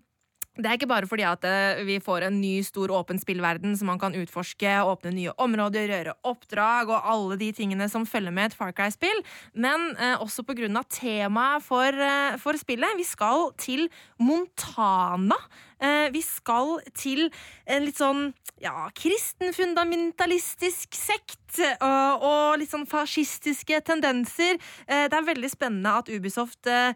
Det 0.55 0.69
er 0.71 0.77
ikke 0.79 0.87
bare 0.87 1.09
fordi 1.11 1.25
at 1.27 1.43
eh, 1.49 1.81
vi 1.83 1.97
får 1.99 2.29
en 2.29 2.37
ny, 2.39 2.61
stor, 2.63 2.93
åpen 2.95 3.19
spillverden 3.19 3.73
som 3.75 3.89
man 3.91 3.99
kan 3.99 4.15
utforske, 4.15 4.71
åpne 4.87 5.11
nye 5.11 5.33
områder, 5.43 5.91
gjøre 5.91 6.13
oppdrag 6.31 6.93
og 6.95 7.09
alle 7.11 7.39
de 7.41 7.49
tingene 7.57 7.89
som 7.91 8.07
følger 8.07 8.31
med 8.31 8.53
et 8.53 8.55
Far 8.55 8.71
Cry-spill, 8.77 9.19
men 9.59 9.89
eh, 9.99 10.15
også 10.23 10.47
av 10.47 10.87
temaet 10.95 11.65
for, 11.67 11.91
eh, 11.91 12.37
for 12.39 12.55
spillet. 12.55 12.95
Vi 12.97 13.07
skal 13.09 13.51
til 13.59 13.89
Montana. 14.23 15.41
Eh, 15.83 16.07
vi 16.15 16.23
skal 16.23 16.79
til 16.95 17.27
en 17.67 17.89
litt 17.89 17.99
sånn 17.99 18.31
ja, 18.63 18.87
kristenfundamentalistisk 18.95 20.95
sekt 20.95 21.59
og, 21.83 22.23
og 22.23 22.63
litt 22.63 22.71
sånn 22.71 22.87
fascistiske 22.87 23.83
tendenser. 23.91 24.55
Eh, 24.87 25.11
det 25.11 25.19
er 25.19 25.31
veldig 25.33 25.51
spennende 25.51 25.99
at 25.99 26.15
Ubisoft 26.15 26.71
eh, 26.71 26.95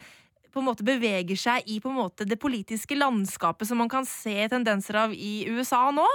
på 0.53 0.63
en 0.63 0.69
måte 0.69 0.85
beveger 0.87 1.39
seg 1.39 1.67
i 1.69 1.79
på 1.83 1.91
en 1.91 1.99
måte 1.99 2.27
det 2.29 2.39
politiske 2.41 2.97
landskapet 2.99 3.69
som 3.69 3.81
man 3.83 3.91
kan 3.93 4.07
se 4.09 4.49
tendenser 4.51 4.97
av 5.05 5.15
i 5.15 5.45
USA 5.49 5.89
nå. 5.95 6.07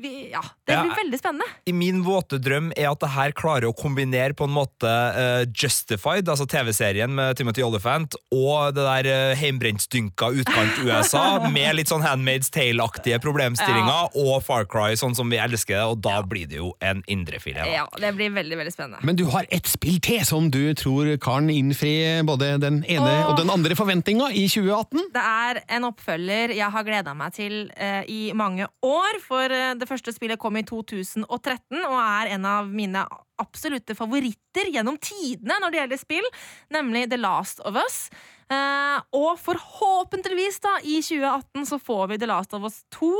Vi, 0.00 0.30
ja, 0.32 0.42
Det 0.66 0.76
Ja, 0.76 0.82
blir 0.84 0.96
veldig 0.96 1.18
spennende. 1.18 1.46
I 1.66 1.72
min 1.76 2.02
våte 2.06 2.38
drøm 2.38 2.70
er 2.76 2.90
at 2.90 3.00
det 3.02 3.10
her 3.14 3.34
klarer 3.36 3.68
å 3.70 3.74
kombinere 3.76 4.34
på 4.36 4.46
en 4.46 4.54
måte 4.54 4.86
uh, 4.88 5.42
Justified, 5.50 6.28
altså 6.28 6.46
TV-serien 6.46 7.12
med 7.14 7.36
Timothy 7.36 7.62
Olyphant, 7.66 8.16
og 8.34 8.74
det 8.76 8.86
der 8.86 9.08
uh, 9.10 9.36
heimbrentstynka 9.38 10.30
utkant-USA, 10.42 11.24
med 11.56 11.74
litt 11.78 11.90
sånn 11.90 12.04
Handmaid's 12.04 12.50
Tale-aktige 12.54 13.20
problemstillinger, 13.22 14.14
og 14.20 14.40
Far 14.46 14.66
Cry, 14.70 14.94
sånn 15.00 15.16
som 15.18 15.30
vi 15.32 15.40
elsker 15.40 15.76
det, 15.76 15.84
og 15.90 16.00
da 16.04 16.20
blir 16.26 16.48
det 16.50 16.60
jo 16.60 16.72
en 16.84 17.02
indrefilet. 17.10 17.66
Ja, 17.70 17.86
Det 18.00 18.12
blir 18.16 18.32
veldig 18.34 18.60
veldig 18.62 18.72
spennende. 18.74 19.02
Men 19.06 19.18
du 19.18 19.26
har 19.32 19.46
ett 19.50 19.68
spill 19.70 20.00
til 20.02 20.22
som 20.26 20.50
du 20.52 20.62
tror 20.78 21.10
kan 21.22 21.50
innfri 21.50 22.22
både 22.26 22.54
den 22.62 22.80
ene 22.84 23.10
Åh. 23.10 23.30
og 23.30 23.38
den 23.40 23.50
andre 23.52 23.76
forventninga 23.80 24.28
i 24.36 24.44
2018. 24.50 25.08
Det 25.14 25.22
er 25.24 25.60
en 25.76 25.86
oppfølger 25.88 26.52
jeg 26.56 26.74
har 26.74 26.86
gleda 26.86 27.14
meg 27.16 27.34
til 27.36 27.54
eh, 27.76 28.02
i 28.10 28.20
mange 28.36 28.66
år. 28.84 29.20
For 29.24 29.52
eh, 29.54 29.72
det 29.78 29.88
første 29.88 30.12
spillet 30.14 30.40
kom 30.40 30.58
i 30.60 30.64
2013 30.68 31.78
og 31.80 31.96
er 31.96 32.34
en 32.36 32.48
av 32.48 32.68
mine 32.68 33.06
absolutte 33.40 33.96
favoritter 33.96 34.68
gjennom 34.74 34.98
tidene 35.00 35.56
når 35.62 35.72
det 35.72 35.80
gjelder 35.80 36.02
spill, 36.02 36.28
nemlig 36.76 37.06
The 37.08 37.20
Last 37.20 37.64
of 37.64 37.78
Us. 37.80 38.02
Eh, 38.50 39.02
og 39.14 39.36
forhåpentligvis, 39.38 40.58
da, 40.64 40.72
i 40.82 40.96
2018 41.04 41.68
så 41.68 41.78
får 41.78 42.08
vi 42.10 42.18
The 42.18 42.26
Last 42.26 42.54
of 42.56 42.64
Us 42.66 42.80
2. 42.96 43.10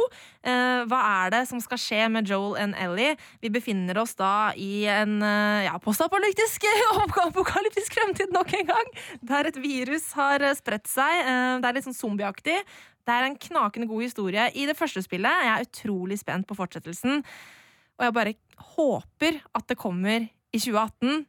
Eh, 0.42 0.80
hva 0.90 1.00
er 1.22 1.34
det 1.36 1.42
som 1.46 1.60
skal 1.62 1.78
skje 1.78 2.08
med 2.10 2.26
Joel 2.26 2.56
og 2.58 2.80
Ellie? 2.82 3.14
Vi 3.38 3.52
befinner 3.54 4.00
oss 4.02 4.16
da 4.18 4.50
i 4.58 4.88
en 4.90 5.20
eh, 5.22 5.68
ja, 5.68 5.76
postapokalyptisk 5.82 6.66
apokalyptisk 7.28 7.94
fremtid 7.94 8.34
nok 8.34 8.56
en 8.58 8.70
gang, 8.72 8.92
der 9.22 9.52
et 9.52 9.60
virus 9.62 10.10
har 10.18 10.42
eh, 10.42 10.56
spredt 10.58 10.90
seg. 10.90 11.22
Eh, 11.22 11.54
det 11.62 11.70
er 11.70 11.78
litt 11.78 11.86
sånn 11.86 12.00
zombieaktig. 12.00 12.58
Det 13.06 13.14
er 13.14 13.28
en 13.28 13.38
knakende 13.38 13.86
god 13.90 14.08
historie 14.08 14.50
i 14.58 14.66
det 14.66 14.78
første 14.78 15.02
spillet. 15.06 15.46
Jeg 15.46 15.54
er 15.54 15.68
utrolig 15.68 16.18
spent 16.20 16.50
på 16.50 16.58
fortsettelsen. 16.58 17.22
Og 18.00 18.08
jeg 18.08 18.16
bare 18.16 18.34
håper 18.74 19.42
at 19.54 19.70
det 19.70 19.78
kommer 19.78 20.26
i 20.26 20.58
2018, 20.58 21.22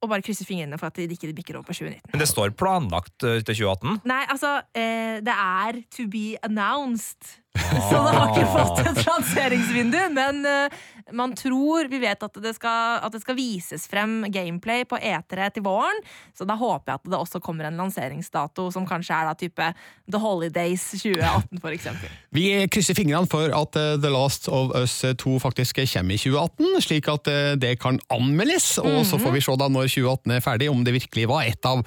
og 0.00 0.08
bare 0.08 0.24
krysser 0.24 0.48
fingrene 0.48 0.78
for 0.80 0.88
at 0.88 0.96
de 0.96 1.08
ikke 1.12 1.32
bikker 1.36 1.58
over 1.58 1.68
på 1.68 1.76
2019. 1.76 2.12
Men 2.12 2.22
det 2.22 2.28
står 2.30 2.54
planlagt 2.56 3.26
eh, 3.26 3.40
til 3.44 3.60
2018. 3.60 4.00
Nei, 4.08 4.22
altså, 4.32 4.56
eh, 4.72 5.20
det 5.24 5.34
er 5.34 5.82
to 5.96 6.06
be 6.10 6.38
announced. 6.46 7.39
Så 7.90 7.98
det 7.98 8.14
har 8.14 8.30
ikke 8.30 8.46
fått 8.52 8.80
et 8.84 9.00
lanseringsvindu, 9.06 9.98
men 10.14 10.44
eh, 10.46 10.80
man 11.12 11.32
tror 11.34 11.88
Vi 11.90 11.98
vet 11.98 12.22
at 12.22 12.36
det, 12.42 12.52
skal, 12.54 13.00
at 13.02 13.12
det 13.14 13.20
skal 13.22 13.36
vises 13.38 13.86
frem 13.90 14.24
gameplay 14.30 14.84
på 14.88 14.98
E3 14.98 15.48
til 15.54 15.64
våren, 15.66 15.98
så 16.36 16.46
da 16.46 16.54
håper 16.58 16.92
jeg 16.92 17.00
at 17.00 17.10
det 17.10 17.18
også 17.18 17.40
kommer 17.42 17.66
en 17.66 17.78
lanseringsdato 17.80 18.68
som 18.74 18.86
kanskje 18.88 19.16
er 19.16 19.28
da 19.28 19.34
type 19.38 19.70
The 20.10 20.20
Holidays 20.22 20.84
2018, 20.94 21.60
for 21.62 21.74
eksempel. 21.74 22.12
Vi 22.34 22.46
krysser 22.70 22.94
fingrene 22.98 23.30
for 23.30 23.50
at 23.56 23.78
eh, 23.78 23.96
The 23.98 24.12
Last 24.14 24.48
of 24.48 24.74
Us 24.78 25.00
2 25.02 25.38
faktisk 25.42 25.82
kommer 25.82 26.14
i 26.14 26.20
2018, 26.22 26.80
slik 26.86 27.10
at 27.10 27.30
eh, 27.30 27.52
det 27.60 27.74
kan 27.82 28.00
anmeldes. 28.12 28.78
Og 28.78 29.02
så 29.08 29.18
får 29.20 29.36
vi 29.36 29.44
se 29.44 29.58
da 29.58 29.70
når 29.72 29.90
2018 29.90 30.36
er 30.36 30.44
ferdig, 30.44 30.70
om 30.70 30.84
det 30.86 30.96
virkelig 31.00 31.28
var 31.30 31.50
et 31.50 31.66
av 31.66 31.82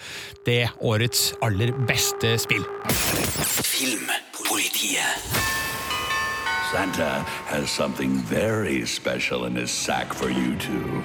det 0.47 0.67
årets 0.84 1.32
aller 1.45 1.73
beste 1.88 2.36
spill. 2.41 2.65
Filmpolitiet. 3.63 5.52
Santa 6.73 7.19
has 7.45 7.69
something 7.69 8.17
very 8.17 8.83
special 8.88 9.45
in 9.45 9.53
his 9.53 9.69
sack 9.69 10.12
for 10.12 10.31
you 10.31 10.57
two. 10.57 11.03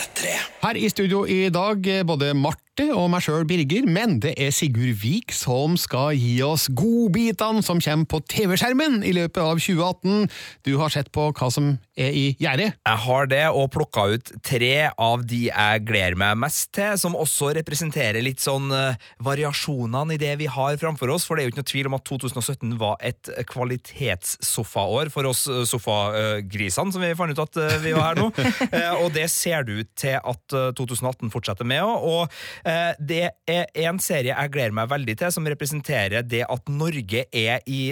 P3. 0.00 0.32
Her 0.60 0.76
i 0.76 0.88
studio 0.92 1.24
i 1.28 1.48
dag, 1.52 1.86
eh, 1.88 2.04
både 2.04 2.32
Marte 2.36 2.86
og 2.94 3.10
meg 3.12 3.20
sjøl, 3.24 3.44
Birger, 3.48 3.84
men 3.88 4.18
det 4.22 4.32
er 4.40 4.52
Sigurd 4.54 5.00
Vik 5.02 5.32
som 5.36 5.74
skal 5.80 6.14
gi 6.16 6.38
oss 6.44 6.68
godbitene 6.72 7.60
som 7.64 7.80
kommer 7.82 8.08
på 8.08 8.20
TV-skjermen 8.30 9.02
i 9.04 9.12
løpet 9.16 9.40
av 9.42 9.60
2018. 9.60 10.30
Du 10.64 10.78
har 10.80 10.92
sett 10.92 11.10
på 11.12 11.26
hva 11.36 11.48
som 11.52 11.74
er 12.00 12.14
i 12.16 12.24
gjerdet. 12.40 12.78
Jeg 12.86 13.02
har 13.04 13.28
det, 13.28 13.42
og 13.52 13.68
plukka 13.74 14.06
ut 14.14 14.32
tre 14.46 14.90
av 14.96 15.26
de 15.28 15.42
jeg 15.50 15.84
gleder 15.88 16.16
meg 16.20 16.38
mest 16.40 16.70
til, 16.76 16.96
som 17.00 17.18
også 17.18 17.52
representerer 17.58 18.24
litt 18.24 18.40
sånn 18.40 18.70
eh, 18.72 18.96
variasjonene 19.20 20.16
i 20.16 20.20
det 20.20 20.36
vi 20.40 20.48
har 20.48 20.78
framfor 20.80 21.12
oss, 21.12 21.26
for 21.28 21.36
det 21.36 21.44
er 21.44 21.50
jo 21.50 21.54
ikke 21.54 21.64
noe 21.64 21.72
tvil 21.72 21.90
om 21.90 21.98
at 21.98 22.06
2017 22.08 22.76
var 22.80 22.96
et 23.04 23.32
kvalitetssofaår 23.50 25.12
for 25.12 25.28
oss 25.28 25.44
eh, 25.50 25.66
sofagrisene, 25.68 26.94
som 26.94 27.04
vi 27.04 27.12
fant 27.18 27.36
ut 27.36 27.44
at 27.44 27.60
vi 27.84 27.92
var 27.96 28.12
her 28.12 28.22
nå. 28.22 28.30
Og 29.02 29.10
det 29.16 29.28
ser 29.32 29.66
det 29.68 29.82
ut 29.82 29.89
til 29.98 30.18
at 30.18 30.56
eh, 30.56 30.70
2018 30.78 31.32
fortsetter 31.32 31.68
med. 31.68 31.84
Og 31.84 32.28
eh, 32.64 32.92
det 32.98 33.22
er 33.50 33.66
en 33.86 34.00
serie 34.02 34.34
jeg 34.34 34.54
gleder 34.54 34.76
meg 34.76 34.90
veldig 34.92 35.16
til, 35.20 35.34
som 35.34 35.48
representerer 35.50 36.26
det 36.26 36.44
at 36.48 36.72
Norge 36.72 37.26
er 37.30 37.64
i 37.66 37.82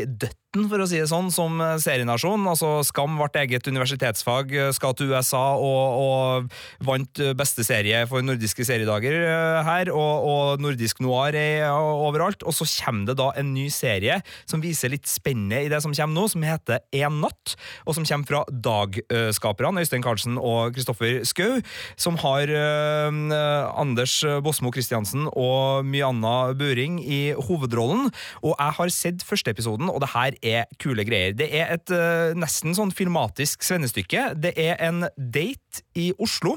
døtten, 0.58 0.70
for 0.70 0.82
å 0.82 0.88
si 0.88 0.98
det 0.98 1.08
sånn, 1.08 1.30
som 1.30 1.58
serienasjon. 1.78 2.46
Altså, 2.48 2.82
Skam 2.86 3.18
ble 3.18 3.42
eget 3.42 3.66
universitetsfag, 3.66 4.52
eh, 4.52 4.72
skal 4.72 4.94
til 4.94 5.12
USA 5.12 5.56
og, 5.56 5.84
og 6.02 6.84
vant 6.84 7.20
eh, 7.20 7.34
beste 7.34 7.64
serie 7.64 8.06
for 8.08 8.22
nordiske 8.22 8.64
seriedager 8.66 9.14
eh, 9.14 9.62
her, 9.64 9.90
og, 9.92 10.26
og 10.28 10.62
nordisk 10.62 11.00
noir 11.00 11.34
er 11.34 11.68
overalt. 11.70 12.42
Og 12.42 12.54
så 12.54 12.66
kommer 12.84 13.06
det 13.08 13.18
da 13.18 13.30
en 13.36 13.52
ny 13.54 13.68
serie 13.70 14.20
som 14.48 14.62
viser 14.62 14.90
litt 14.90 15.06
spennet 15.08 15.66
i 15.66 15.70
det 15.70 15.80
som 15.82 15.94
kommer 15.94 16.14
nå, 16.18 16.26
som 16.28 16.42
heter 16.42 16.82
En 16.92 17.20
natt, 17.22 17.54
og 17.86 17.96
som 17.96 18.06
kommer 18.06 18.28
fra 18.28 18.42
Dag-skaperne, 18.48 19.82
Øystein 19.82 20.04
Karlsen 20.04 20.38
og 20.38 20.74
Kristoffer 20.76 21.22
Skau, 21.28 21.60
som 21.96 22.18
har 22.20 22.50
eh, 22.50 23.20
Anders 23.78 24.20
Bosmo 24.44 24.72
Christiansen 24.74 25.28
og 25.32 25.86
Myanna 25.86 26.54
Buring 26.58 26.98
i 27.04 27.34
hovedrollen. 27.48 28.10
Og 28.42 28.54
jeg 28.54 28.76
har 28.78 28.94
sett 28.94 29.26
første 29.26 29.52
episoden, 29.54 29.90
og 29.92 30.02
det 30.02 30.12
her 30.14 30.36
er 30.48 30.66
kule 30.80 31.04
greier. 31.06 31.36
Det 31.36 31.48
er 31.54 31.74
et 31.76 31.92
uh, 31.94 32.34
nesten 32.38 32.76
sånn 32.76 32.94
filmatisk 32.94 33.66
svennestykke. 33.66 34.32
Det 34.40 34.54
er 34.58 34.80
en 34.84 35.06
date 35.16 35.84
i 35.98 36.10
Oslo 36.18 36.56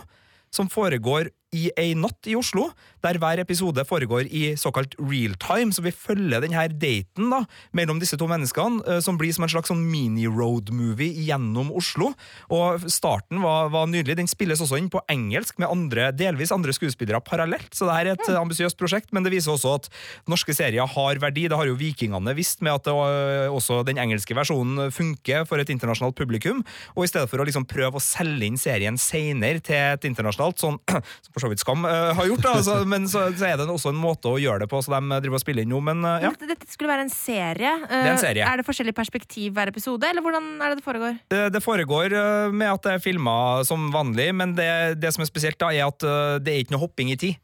som 0.51 0.69
foregår 0.71 1.32
i 1.52 1.68
ei 1.76 1.92
natt 2.00 2.28
i 2.32 2.36
Oslo, 2.40 2.70
der 3.04 3.18
hver 3.20 3.42
episode 3.42 3.84
foregår 3.84 4.30
i 4.32 4.54
såkalt 4.60 4.94
real 5.02 5.34
time, 5.42 5.74
så 5.76 5.84
vi 5.84 5.92
følger 5.92 6.40
denne 6.44 6.64
daten 6.80 7.28
da, 7.34 7.42
mellom 7.76 8.00
disse 8.00 8.16
to 8.20 8.28
menneskene, 8.30 8.80
eh, 8.88 9.02
som 9.04 9.18
blir 9.20 9.34
som 9.36 9.44
en 9.44 9.52
slags 9.52 9.72
sånn 9.72 9.82
mini-road-movie 9.84 11.26
gjennom 11.28 11.74
Oslo. 11.76 12.14
Og 12.56 12.86
starten 12.88 13.42
var, 13.44 13.68
var 13.74 13.90
nydelig. 13.92 14.16
Den 14.22 14.32
spilles 14.32 14.64
også 14.64 14.80
inn 14.80 14.88
på 14.94 15.02
engelsk 15.12 15.60
med 15.60 15.68
andre, 15.74 16.12
delvis 16.16 16.54
andre 16.56 16.76
skuespillere 16.76 17.20
parallelt, 17.26 17.74
så 17.76 17.90
det 17.90 17.98
er 17.98 18.12
et 18.14 18.24
mm. 18.30 18.40
ambisiøst 18.46 18.80
prosjekt, 18.80 19.12
men 19.12 19.28
det 19.28 19.34
viser 19.36 19.52
også 19.52 19.76
at 19.82 19.92
norske 20.32 20.56
serier 20.56 20.88
har 20.88 21.20
verdi. 21.20 21.50
Det 21.52 21.60
har 21.60 21.68
jo 21.68 21.76
Vikingene 21.82 22.36
visst 22.38 22.64
med 22.64 22.78
at 22.78 22.88
det, 22.88 22.96
var- 22.96 23.52
også 23.52 23.82
den 23.88 24.00
engelske 24.00 24.36
versjonen 24.38 24.88
funker 24.96 25.44
for 25.50 25.60
et 25.60 25.74
internasjonalt 25.74 26.16
publikum, 26.16 26.64
og 26.96 27.04
i 27.04 27.12
stedet 27.12 27.28
for 27.28 27.44
å 27.44 27.48
liksom 27.48 27.68
prøve 27.68 28.00
å 28.00 28.04
selge 28.04 28.48
inn 28.48 28.60
serien 28.62 28.96
senere 29.02 29.60
til 29.60 29.76
et 29.98 30.08
internasjonalt, 30.08 30.62
sånn 30.62 30.80
for 31.41 31.49
så 31.49 31.54
vidt 31.56 31.63
Skam 31.63 31.86
uh, 31.88 32.13
har 32.17 32.30
gjort, 32.30 32.45
da, 32.45 32.54
altså, 32.62 32.77
men 32.93 33.10
så, 33.10 33.25
så 33.34 33.49
er 33.49 33.58
det 33.60 33.65
også 33.65 33.91
en 33.91 33.99
måte 33.99 34.30
å 34.30 34.38
gjøre 34.41 34.65
det 34.65 34.69
på, 34.71 34.82
så 34.86 34.93
de 34.93 35.21
driver 35.25 35.39
og 35.39 35.43
spiller 35.43 35.65
inn 35.65 35.73
nå, 35.73 35.82
men 35.89 36.06
uh, 36.06 36.19
ja. 36.27 36.34
Dette, 36.38 36.69
skulle 36.69 36.91
være 36.93 37.08
en 37.08 37.13
serie. 37.13 37.73
er 37.89 38.12
en 38.13 38.21
serie. 38.21 38.45
Er 38.45 38.62
det 38.62 38.67
forskjellig 38.67 38.93
perspektiv 38.97 39.58
hver 39.58 39.71
episode, 39.73 40.08
eller 40.08 40.23
hvordan 40.23 40.54
er 40.62 40.73
det 40.73 40.82
det 40.82 40.86
foregår? 40.86 41.17
Det, 41.32 41.41
det 41.54 41.62
foregår 41.63 42.15
eh, 42.17 42.54
med 42.54 42.71
at 42.71 42.84
det 42.86 42.95
er 42.95 43.04
filma 43.04 43.36
som 43.67 43.89
vanlig, 43.93 44.30
men 44.36 44.56
det, 44.58 44.67
det 45.01 45.13
som 45.15 45.23
er 45.23 45.30
spesielt, 45.30 45.60
da, 45.62 45.71
er 45.71 45.88
at 45.88 46.06
eh, 46.06 46.36
det 46.43 46.54
er 46.54 46.63
ikke 46.63 46.75
noe 46.75 46.86
hopping 46.86 47.13
i 47.13 47.19
tid. 47.19 47.39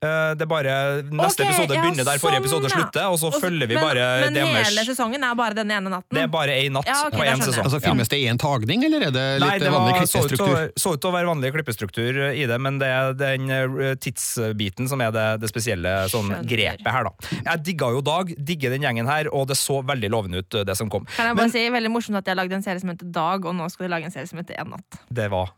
Eh, 0.00 0.32
Det 0.34 0.46
er 0.46 0.48
bare 0.48 0.74
Neste 1.12 1.42
okay, 1.44 1.50
episode 1.50 1.76
ja, 1.76 1.82
begynner 1.84 2.06
der 2.08 2.20
forrige 2.22 2.40
sånn, 2.40 2.64
episode 2.64 2.68
ja. 2.70 2.76
slutter, 2.78 3.08
og 3.12 3.18
så 3.20 3.28
Og 3.28 3.34
følger 3.42 3.68
vi 3.68 3.76
men, 3.76 3.84
bare 3.84 4.04
Men 4.24 4.38
deres 4.38 4.70
hele 4.70 4.84
sesongen 4.88 5.26
er 5.28 5.34
bare 5.36 5.56
den 5.58 5.72
ene 5.76 5.92
natten? 5.92 6.16
Det 6.16 6.22
er 6.24 6.30
bare 6.32 6.54
én 6.56 6.72
natt 6.72 6.88
Ja, 6.88 7.02
okay, 7.10 7.18
på 7.20 7.26
én 7.28 7.44
sesong. 7.44 7.66
Altså 7.68 7.80
Filmes 7.84 8.08
det 8.08 8.20
én 8.24 8.32
en 8.32 8.40
tagning, 8.40 8.86
eller 8.88 9.04
er 9.10 9.12
det 9.12 9.24
litt 9.42 9.44
Nei, 9.44 9.58
det 9.60 9.72
vanlig 9.74 9.92
var, 9.92 10.00
klippestruktur? 10.06 10.72
så 10.80 10.94
ut 10.94 11.02
til 11.04 11.10
å 11.10 11.14
være 11.18 11.28
vanlig 11.28 11.52
klippestruktur 11.56 12.20
i 12.30 12.46
det, 12.48 12.58
men 12.64 12.80
det 12.80 12.88
er 12.94 13.12
den 13.20 13.52
eh, 13.52 13.92
tidsbiten 14.00 14.88
som 14.88 15.04
er 15.04 15.12
det, 15.12 15.26
det 15.44 15.52
spesielle 15.52 15.94
sånn, 16.12 16.32
grepet 16.48 16.88
her. 16.88 17.10
da. 17.10 17.30
Jeg 17.50 17.64
digga 17.68 17.92
jo 17.92 18.00
Dag, 18.10 18.32
digger 18.38 18.72
den 18.72 18.86
gjengen 18.88 19.10
her, 19.10 19.28
og 19.36 19.50
det 19.52 19.58
så 19.60 19.82
veldig 19.84 20.08
lovende 20.16 20.40
ut, 20.40 20.60
det 20.64 20.76
som 20.78 20.88
kom. 20.88 21.04
Kan 21.12 21.28
jeg 21.28 21.36
Men 21.36 21.44
bare 21.44 21.52
si, 21.52 21.66
Veldig 21.70 21.92
morsomt 21.92 22.18
at 22.22 22.26
jeg 22.32 22.38
lagde 22.40 22.56
en 22.56 22.64
serie 22.64 22.80
som 22.80 22.88
heter 22.94 23.10
Dag, 23.12 23.44
og 23.44 23.54
nå 23.58 23.68
skal 23.70 23.86
de 23.86 23.92
lage 23.92 24.08
en 24.08 24.14
serie 24.14 24.30
som 24.30 24.40
heter 24.40 24.56
En 24.64 24.72
natt. 24.78 25.02
det 25.12 25.28
var 25.32 25.52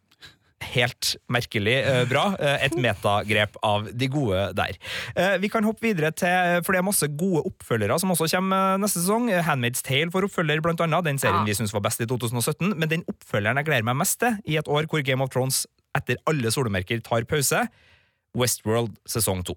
helt 0.72 1.12
merkelig 1.32 1.74
eh, 1.82 2.02
bra. 2.10 2.24
Eh, 2.38 2.66
et 2.68 2.76
metagrep 2.78 3.58
av 3.66 3.88
de 3.92 4.08
gode 4.12 4.44
der. 4.58 4.78
Eh, 5.16 5.36
vi 5.42 5.50
kan 5.52 5.66
hoppe 5.66 5.84
videre 5.88 6.12
til, 6.16 6.62
for 6.64 6.72
det 6.74 6.82
er 6.82 6.86
masse 6.88 7.08
gode 7.18 7.44
oppfølgere 7.50 7.98
som 8.00 8.14
også 8.14 8.30
kommer 8.36 8.80
neste 8.82 9.02
sesong. 9.02 9.28
Handmaid's 9.46 9.84
Tale 9.86 10.12
får 10.14 10.28
oppfølger, 10.30 10.62
blant 10.64 10.80
annet. 10.84 11.04
Den 11.10 11.18
serien 11.22 11.42
Ja. 11.42 11.48
vi 11.48 11.58
syns 11.58 11.74
var 11.74 11.84
best 11.84 12.00
i 12.00 12.06
2017. 12.06 12.74
Men 12.78 12.88
den 12.88 13.04
oppfølgeren 13.10 13.56
jeg 13.60 13.68
gleder 13.70 13.88
meg 13.90 13.96
mest 14.02 14.20
til, 14.22 14.38
i 14.46 14.56
et 14.60 14.68
år 14.68 14.86
hvor 14.90 15.02
Game 15.04 15.22
of 15.22 15.30
Thrones 15.34 15.66
etter 15.96 16.16
alle 16.26 16.48
solemerker 16.50 17.02
tar 17.04 17.24
pause, 17.28 17.66
Westworld 18.38 18.94
sesong 19.08 19.42
to. 19.44 19.54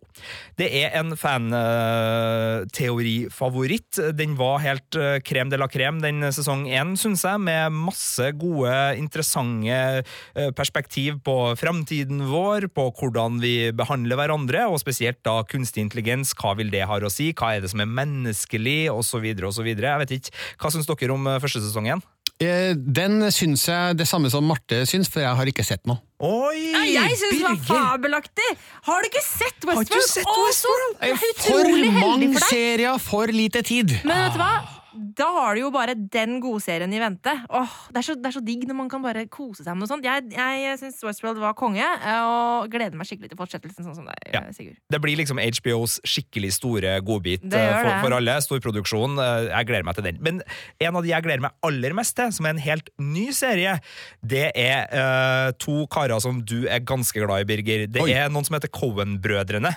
Det 0.59 0.67
er 0.81 0.89
en 0.99 1.15
fanteorifavoritt. 1.15 3.99
Den 4.17 4.35
var 4.39 4.59
helt 4.65 4.95
eh, 4.99 5.19
krem 5.23 5.49
de 5.51 5.57
la 5.59 5.67
krem 5.71 6.01
den 6.03 6.31
sesong 6.35 6.67
én, 6.67 6.95
syns 6.99 7.23
jeg, 7.23 7.39
med 7.39 7.71
masse 7.71 8.31
gode, 8.35 8.95
interessante 8.99 10.03
eh, 10.03 10.51
perspektiv 10.57 11.19
på 11.23 11.55
framtiden 11.59 12.21
vår, 12.27 12.67
på 12.75 12.91
hvordan 12.99 13.39
vi 13.43 13.71
behandler 13.75 14.15
hverandre, 14.19 14.67
og 14.67 14.79
spesielt 14.83 15.19
da 15.23 15.43
kunstig 15.47 15.81
intelligens. 15.85 16.33
Hva 16.35 16.55
vil 16.59 16.71
det 16.73 16.87
ha 16.89 16.95
å 16.99 17.09
si? 17.11 17.31
Hva 17.31 17.55
er 17.55 17.61
det 17.63 17.69
som 17.71 17.81
er 17.83 17.95
menneskelig? 18.01 18.81
Så 19.05 19.19
videre. 19.21 19.51
Jeg 19.55 19.99
vet 20.01 20.11
ikke. 20.17 20.31
Hva 20.59 20.69
syns 20.73 20.87
dere 20.89 21.13
om 21.15 21.23
eh, 21.29 21.41
første 21.43 21.61
sesong 21.63 21.87
én? 21.95 22.01
Den 22.35 23.31
syns 23.31 23.63
jeg 23.69 23.95
det 23.95 24.07
samme 24.09 24.27
som 24.27 24.43
Marte 24.43 24.83
syns, 24.89 25.07
for 25.07 25.23
jeg 25.23 25.35
har 25.39 25.47
ikke 25.47 25.63
sett 25.63 25.87
noe. 25.87 26.03
Oi! 26.25 26.61
Ja, 26.73 27.03
jeg 27.05 27.17
syns 27.19 27.35
det 27.37 27.43
var 27.43 27.57
fabelaktig! 27.67 28.47
Har 28.87 29.03
du 29.03 29.09
ikke 29.11 29.21
sett 29.25 29.65
Har 29.67 29.75
Westworld? 29.75 29.91
ikke 29.91 30.07
sett 30.09 30.25
Å, 30.31 30.35
så- 30.35 30.45
Westworld? 30.47 30.95
Jeg 31.01 31.11
er 31.11 31.17
For 31.45 31.99
mange 31.99 32.39
serier, 32.47 32.97
for 33.09 33.33
lite 33.35 33.61
tid! 33.67 33.93
Men 34.03 34.23
vet 34.25 34.33
du 34.33 34.41
hva? 34.41 34.53
Da 34.95 35.27
har 35.35 35.55
du 35.55 35.63
jo 35.65 35.71
bare 35.73 35.95
den 35.95 36.37
godserien 36.43 36.93
i 36.95 37.01
vente. 37.01 37.33
Åh, 37.49 37.75
det, 37.91 37.99
er 38.01 38.07
så, 38.07 38.15
det 38.19 38.29
er 38.29 38.35
så 38.37 38.43
digg 38.45 38.65
når 38.69 38.77
man 38.79 38.91
kan 38.91 39.03
bare 39.03 39.25
kose 39.31 39.63
seg 39.65 39.75
med 39.75 39.83
noe 39.83 39.91
sånt. 39.91 40.05
Jeg, 40.07 40.29
jeg 40.33 40.79
syns 40.81 41.01
Westworld 41.05 41.41
var 41.43 41.55
konge, 41.59 41.83
eh, 41.83 42.21
og 42.25 42.71
gleder 42.73 42.97
meg 42.99 43.09
skikkelig 43.09 43.31
til 43.33 43.39
fortsettelsen. 43.39 43.87
sånn 43.87 43.97
som 43.99 44.09
deg, 44.09 44.31
Ja. 44.33 44.43
Sigurd. 44.55 44.77
Det 44.91 45.01
blir 45.03 45.19
liksom 45.19 45.41
HBOs 45.41 45.99
skikkelig 46.07 46.53
store 46.55 46.95
godbit 47.05 47.43
Det 47.43 47.59
eh, 47.59 47.79
for, 47.81 48.05
for 48.05 48.17
alle. 48.19 48.37
Storproduksjon. 48.45 49.15
produksjon. 49.15 49.49
Jeg 49.51 49.67
gleder 49.69 49.87
meg 49.87 49.97
til 49.97 50.07
den. 50.07 50.21
Men 50.23 50.41
en 50.79 50.99
av 50.99 51.03
de 51.03 51.11
jeg 51.11 51.25
gleder 51.25 51.43
meg 51.47 51.55
aller 51.65 51.95
mest 51.97 52.15
til, 52.17 52.31
som 52.35 52.47
er 52.47 52.55
en 52.55 52.63
helt 52.63 52.91
ny 53.01 53.27
serie, 53.35 53.77
det 54.25 54.47
er 54.55 54.87
uh, 54.91 55.49
to 55.61 55.83
karer 55.91 56.21
som 56.23 56.41
du 56.45 56.65
er 56.71 56.83
ganske 56.85 57.19
glad 57.19 57.45
i, 57.45 57.49
Birger. 57.49 57.87
Det 57.91 58.05
Oi. 58.05 58.13
er 58.15 58.31
noen 58.31 58.47
som 58.47 58.57
heter 58.57 58.71
Cohen-brødrene. 58.73 59.75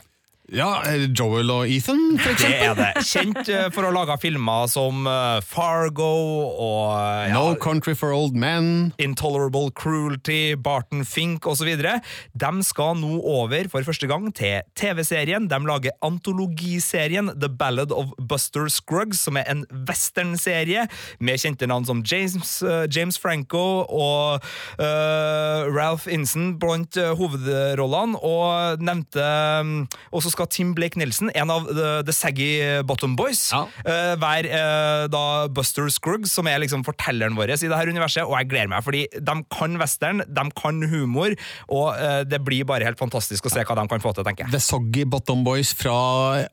Ja, 0.48 0.80
eh, 0.88 1.10
Joel 1.12 1.50
og 1.52 1.68
Ethan, 1.68 2.16
for 2.16 2.32
Det 2.40 2.48
er 2.48 2.72
det. 2.72 3.02
Kjent 3.04 3.50
eh, 3.52 3.66
for 3.74 3.84
å 3.84 3.90
lage 3.92 4.14
filmer 4.22 4.64
som 4.72 5.04
eh, 5.04 5.42
Fargo 5.44 6.06
og 6.54 6.94
ja, 7.28 7.34
No 7.34 7.50
Country 7.60 7.92
for 7.92 8.14
Old 8.16 8.32
Men. 8.32 8.94
Intolerable 8.96 9.68
Cruelty, 9.76 10.56
Barton 10.56 11.04
Fink 11.04 11.44
osv. 11.44 11.68
De 11.68 12.52
skal 12.64 12.96
nå 12.96 13.18
over 13.20 13.68
for 13.68 13.84
første 13.84 14.08
gang 14.08 14.30
til 14.32 14.64
TV-serien. 14.72 15.50
De 15.52 15.58
lager 15.68 15.92
antologiserien 16.06 17.28
The 17.36 17.52
Ballad 17.52 17.92
of 17.92 18.16
Buster 18.16 18.72
Scruggs, 18.72 19.20
som 19.28 19.36
er 19.36 19.44
en 19.52 19.66
westernserie 19.84 20.86
med 21.20 21.44
kjente 21.44 21.68
navn 21.68 21.84
som 21.84 22.00
James, 22.00 22.62
James 22.88 23.20
Franco 23.20 23.84
og 23.84 24.40
uh, 24.80 25.68
Ralph 25.68 26.08
Inson 26.08 26.54
blant 26.60 26.96
hovedrollene, 26.96 28.16
og 28.24 28.80
nevnte 28.80 29.28
um, 29.60 29.76
Og 30.12 30.24
så 30.24 30.37
skal 30.38 30.50
Tim 30.54 30.72
Blake 30.78 30.98
Nelson, 31.00 31.32
en 31.34 31.50
av 31.52 31.66
The, 31.68 31.88
the 32.06 32.14
Saggy 32.14 32.50
Bottom 32.86 33.16
Boys, 33.18 33.48
Ja. 33.52 33.64
uh, 33.82 34.14
være 34.22 34.46
uh, 34.54 35.04
da 35.10 35.22
Buster 35.50 35.88
Scruggs, 35.90 36.32
som 36.38 36.46
er 36.46 36.62
liksom 36.62 36.84
fortelleren 36.86 37.34
vår 37.38 37.56
i 37.56 37.60
det 37.66 37.74
her 37.74 37.90
universet, 37.90 38.22
og 38.24 38.36
jeg 38.38 38.50
gleder 38.52 38.70
meg, 38.70 38.84
fordi 38.86 39.04
de 39.18 39.34
kan 39.50 39.74
western, 39.80 40.22
de 40.26 40.44
kan 40.58 40.78
humor, 40.92 41.34
og 41.68 41.86
uh, 41.98 42.22
det 42.28 42.40
blir 42.46 42.66
bare 42.68 42.86
helt 42.86 43.00
fantastisk 43.00 43.48
å 43.48 43.52
se 43.52 43.64
hva 43.66 43.76
de 43.80 43.86
kan 43.90 44.02
få 44.04 44.14
til, 44.14 44.26
tenker 44.28 44.46
jeg. 44.46 44.54
The 44.54 44.62
Soggy 44.62 45.04
Bottom 45.08 45.42
Boys 45.46 45.72
fra 45.76 45.96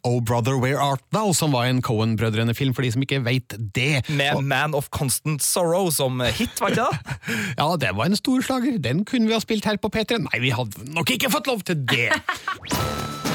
Oh 0.08 0.18
Brother 0.26 0.58
Where 0.62 0.82
Art 0.82 1.04
Thou, 1.14 1.34
som 1.38 1.54
var 1.56 1.70
en 1.70 1.84
Cohen-brødrene-film, 1.86 2.74
for 2.76 2.86
de 2.86 2.94
som 2.96 3.06
ikke 3.06 3.22
veit 3.26 3.56
det. 3.76 4.02
Med 4.10 4.42
Man 4.46 4.74
of 4.78 4.90
Constant 4.96 5.44
Sorrow 5.46 5.92
som 5.94 6.24
hit, 6.26 6.58
var 6.62 6.74
ikke 6.74 6.90
det? 6.90 7.18
Ja, 7.60 7.70
det 7.80 7.94
var 7.96 8.10
en 8.10 8.18
stor 8.18 8.42
slager. 8.46 8.80
Den 8.82 9.06
kunne 9.08 9.30
vi 9.30 9.36
ha 9.36 9.42
spilt 9.44 9.68
her 9.70 9.78
på 9.82 9.92
P3. 9.94 10.24
Nei, 10.26 10.42
vi 10.44 10.54
hadde 10.56 10.90
nok 10.96 11.14
ikke 11.16 11.32
fått 11.34 11.52
lov 11.52 11.64
til 11.68 11.86
det! 11.92 12.10